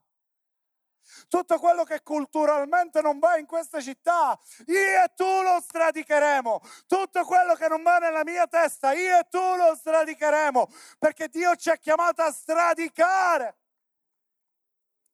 tutto 1.28 1.60
quello 1.60 1.84
che 1.84 2.02
culturalmente 2.02 3.02
non 3.02 3.20
va 3.20 3.38
in 3.38 3.46
questa 3.46 3.82
città, 3.82 4.38
io 4.68 5.04
e 5.04 5.12
tu 5.16 5.42
lo 5.42 5.60
stradicheremo. 5.62 6.62
Tutto 6.88 7.24
quello 7.26 7.56
che 7.56 7.68
non 7.68 7.84
va 7.84 7.98
nella 7.98 8.24
mia 8.24 8.48
testa, 8.48 8.94
io 8.94 9.20
e 9.20 9.28
tu 9.30 9.56
lo 9.56 9.76
stradicheremo. 9.76 10.70
Perché 11.00 11.28
Dio 11.28 11.56
ci 11.56 11.70
ha 11.70 11.78
chiamato 11.78 12.22
a 12.22 12.32
stradicare. 12.32 13.58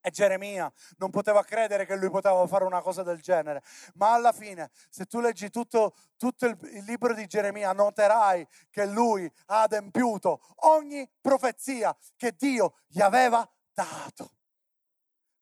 E 0.07 0.11
Geremia 0.11 0.71
non 0.99 1.09
poteva 1.09 1.43
credere 1.43 1.85
che 1.85 1.97
lui 1.97 2.09
poteva 2.09 2.47
fare 2.47 2.63
una 2.63 2.81
cosa 2.81 3.03
del 3.03 3.19
genere. 3.19 3.61
Ma 3.95 4.13
alla 4.13 4.31
fine, 4.31 4.71
se 4.89 5.05
tu 5.05 5.19
leggi 5.19 5.49
tutto, 5.49 5.95
tutto 6.15 6.45
il, 6.45 6.57
il, 6.71 6.83
libro 6.85 7.13
di 7.13 7.27
Geremia, 7.27 7.73
noterai 7.73 8.47
che 8.69 8.85
lui 8.85 9.29
ha 9.47 9.63
adempiuto 9.63 10.39
ogni 10.67 11.09
profezia 11.19 11.93
che 12.15 12.33
Dio 12.37 12.75
gli 12.87 13.01
aveva 13.01 13.45
dato. 13.73 14.36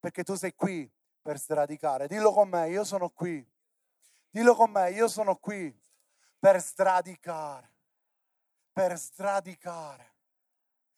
Perché 0.05 0.23
tu 0.23 0.35
sei 0.35 0.53
qui 0.53 0.87
per 1.19 1.39
sradicare. 1.39 2.07
Dillo 2.07 2.31
con 2.31 2.47
me, 2.47 2.69
io 2.69 2.83
sono 2.83 3.09
qui. 3.09 3.43
Dillo 4.29 4.53
con 4.53 4.69
me, 4.69 4.91
io 4.91 5.07
sono 5.07 5.35
qui 5.37 5.75
per 6.37 6.61
sradicare. 6.61 7.73
Per 8.71 8.95
sradicare. 8.99 10.13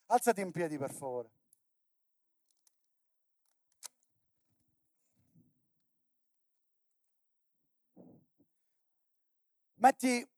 Alzati 0.08 0.42
in 0.42 0.50
piedi, 0.50 0.76
per 0.76 0.92
favore. 0.92 1.30
Metti 9.76 10.30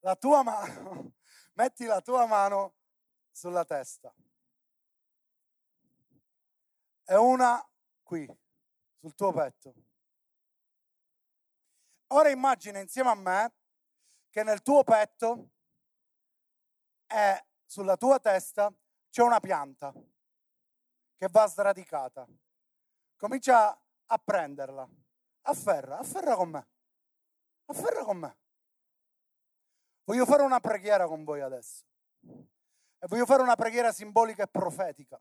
la 0.00 0.16
tua 0.16 0.42
mano, 0.42 1.12
metti 1.54 1.84
la 1.84 2.00
tua 2.00 2.26
mano 2.26 2.74
sulla 3.30 3.64
testa 3.64 4.12
e 7.04 7.16
una 7.16 7.64
qui, 8.02 8.26
sul 8.98 9.14
tuo 9.14 9.32
petto. 9.32 9.74
Ora 12.08 12.28
immagina 12.30 12.78
insieme 12.78 13.10
a 13.10 13.14
me 13.14 13.54
che 14.30 14.42
nel 14.42 14.62
tuo 14.62 14.82
petto 14.84 15.50
e 17.06 17.46
sulla 17.64 17.96
tua 17.96 18.18
testa 18.20 18.72
c'è 19.10 19.22
una 19.22 19.40
pianta 19.40 19.92
che 21.16 21.28
va 21.30 21.46
sradicata. 21.46 22.26
Comincia 23.16 23.80
a 24.06 24.18
prenderla 24.18 24.88
Afferra, 25.46 25.98
afferra 25.98 26.36
con 26.36 26.50
me. 26.50 26.68
Afferra 27.66 28.04
con 28.04 28.16
me. 28.18 28.38
Voglio 30.04 30.24
fare 30.24 30.42
una 30.42 30.60
preghiera 30.60 31.06
con 31.06 31.24
voi 31.24 31.40
adesso. 31.40 31.84
E 32.20 33.06
voglio 33.06 33.26
fare 33.26 33.42
una 33.42 33.54
preghiera 33.54 33.92
simbolica 33.92 34.44
e 34.44 34.48
profetica. 34.48 35.20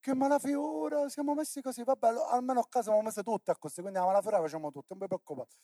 Che 0.00 0.14
malafiora, 0.14 1.08
siamo 1.08 1.34
messi 1.34 1.60
così, 1.60 1.82
vabbè, 1.82 2.08
almeno 2.30 2.60
a 2.60 2.66
casa 2.68 2.90
siamo 2.90 3.02
messi 3.02 3.22
tutte 3.22 3.54
così, 3.58 3.80
quindi 3.80 3.98
la 3.98 4.06
malafiora 4.06 4.40
facciamo 4.40 4.70
tutte, 4.70 4.86
non 4.90 4.98
vi 5.00 5.06
preoccupate. 5.06 5.56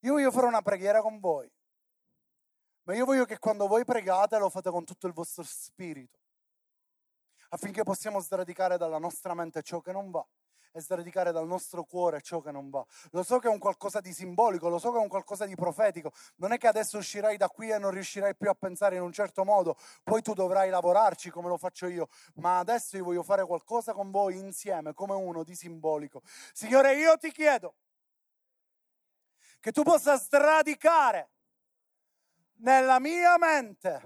Io 0.00 0.12
voglio 0.12 0.30
fare 0.30 0.46
una 0.46 0.62
preghiera 0.62 1.00
con 1.02 1.18
voi, 1.20 1.50
ma 2.84 2.94
io 2.94 3.04
voglio 3.04 3.24
che 3.24 3.38
quando 3.38 3.66
voi 3.66 3.84
pregate 3.84 4.38
lo 4.38 4.48
fate 4.48 4.70
con 4.70 4.84
tutto 4.84 5.06
il 5.06 5.12
vostro 5.12 5.42
spirito 5.44 6.18
affinché 7.50 7.82
possiamo 7.82 8.20
sradicare 8.20 8.76
dalla 8.76 8.98
nostra 8.98 9.34
mente 9.34 9.62
ciò 9.62 9.80
che 9.80 9.92
non 9.92 10.10
va 10.10 10.26
e 10.72 10.80
sradicare 10.80 11.32
dal 11.32 11.46
nostro 11.46 11.84
cuore 11.84 12.20
ciò 12.20 12.40
che 12.40 12.50
non 12.50 12.70
va. 12.70 12.84
Lo 13.10 13.22
so 13.22 13.38
che 13.38 13.48
è 13.48 13.50
un 13.50 13.58
qualcosa 13.58 14.00
di 14.00 14.12
simbolico, 14.12 14.68
lo 14.68 14.78
so 14.78 14.90
che 14.90 14.98
è 14.98 15.00
un 15.00 15.08
qualcosa 15.08 15.46
di 15.46 15.54
profetico. 15.54 16.12
Non 16.36 16.52
è 16.52 16.58
che 16.58 16.66
adesso 16.66 16.98
uscirai 16.98 17.36
da 17.36 17.48
qui 17.48 17.70
e 17.70 17.78
non 17.78 17.90
riuscirai 17.90 18.36
più 18.36 18.48
a 18.48 18.54
pensare 18.54 18.96
in 18.96 19.02
un 19.02 19.12
certo 19.12 19.44
modo, 19.44 19.76
poi 20.02 20.22
tu 20.22 20.32
dovrai 20.34 20.70
lavorarci 20.70 21.30
come 21.30 21.48
lo 21.48 21.56
faccio 21.56 21.86
io, 21.86 22.08
ma 22.34 22.58
adesso 22.58 22.96
io 22.96 23.04
voglio 23.04 23.22
fare 23.22 23.44
qualcosa 23.44 23.92
con 23.92 24.10
voi 24.10 24.36
insieme, 24.38 24.94
come 24.94 25.14
uno 25.14 25.44
di 25.44 25.54
simbolico. 25.54 26.22
Signore, 26.52 26.94
io 26.96 27.16
ti 27.16 27.30
chiedo 27.30 27.74
che 29.60 29.72
tu 29.72 29.82
possa 29.82 30.16
sradicare 30.16 31.30
nella 32.58 32.98
mia 32.98 33.36
mente 33.38 34.02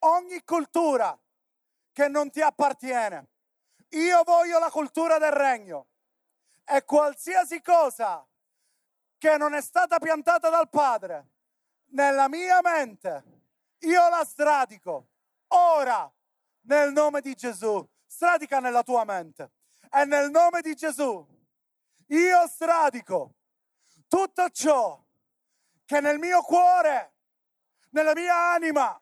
ogni 0.00 0.42
cultura 0.44 1.18
che 1.92 2.08
non 2.08 2.30
ti 2.30 2.40
appartiene. 2.40 3.28
Io 3.90 4.22
voglio 4.24 4.58
la 4.58 4.70
cultura 4.70 5.18
del 5.18 5.32
regno 5.32 5.88
e 6.64 6.84
qualsiasi 6.84 7.60
cosa 7.60 8.26
che 9.18 9.36
non 9.36 9.54
è 9.54 9.60
stata 9.60 9.98
piantata 9.98 10.48
dal 10.48 10.68
Padre 10.68 11.28
nella 11.92 12.28
mia 12.28 12.60
mente, 12.62 13.24
io 13.80 14.08
la 14.08 14.24
stradico. 14.24 15.08
Ora, 15.48 16.10
nel 16.62 16.92
nome 16.92 17.20
di 17.20 17.34
Gesù, 17.34 17.86
stradica 18.06 18.60
nella 18.60 18.82
tua 18.82 19.04
mente. 19.04 19.52
E 19.90 20.04
nel 20.04 20.30
nome 20.30 20.60
di 20.60 20.74
Gesù, 20.76 21.26
io 22.06 22.46
stradico 22.46 23.34
tutto 24.06 24.48
ciò 24.50 25.02
che 25.84 26.00
nel 26.00 26.18
mio 26.18 26.42
cuore, 26.42 27.14
nella 27.90 28.14
mia 28.14 28.52
anima, 28.52 29.00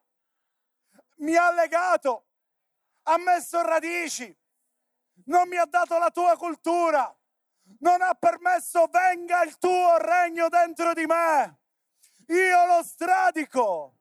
mi 1.17 1.37
ha 1.37 1.53
legato 1.53 2.29
ha 3.11 3.17
messo 3.17 3.63
radici, 3.63 4.37
non 5.29 5.49
mi 5.49 5.57
ha 5.57 5.65
dato 5.65 5.99
la 5.99 6.11
tua 6.11 6.37
cultura, 6.37 7.15
non 7.81 8.03
ha 8.03 8.15
permesso 8.15 8.87
venga 8.91 9.43
il 9.43 9.57
tuo 9.59 9.97
regno 9.99 10.49
dentro 10.49 10.93
di 10.93 11.07
me. 11.07 11.59
Io 12.29 12.67
lo 12.67 12.83
stradico, 12.83 13.95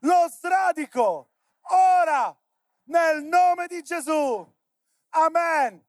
lo 0.00 0.28
stradico 0.30 1.30
ora 1.68 2.34
nel 2.84 3.22
nome 3.24 3.66
di 3.66 3.82
Gesù. 3.82 4.52
Amen. 5.10 5.82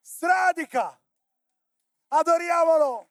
Stradica. 0.00 0.98
Adoriamolo. 2.08 3.08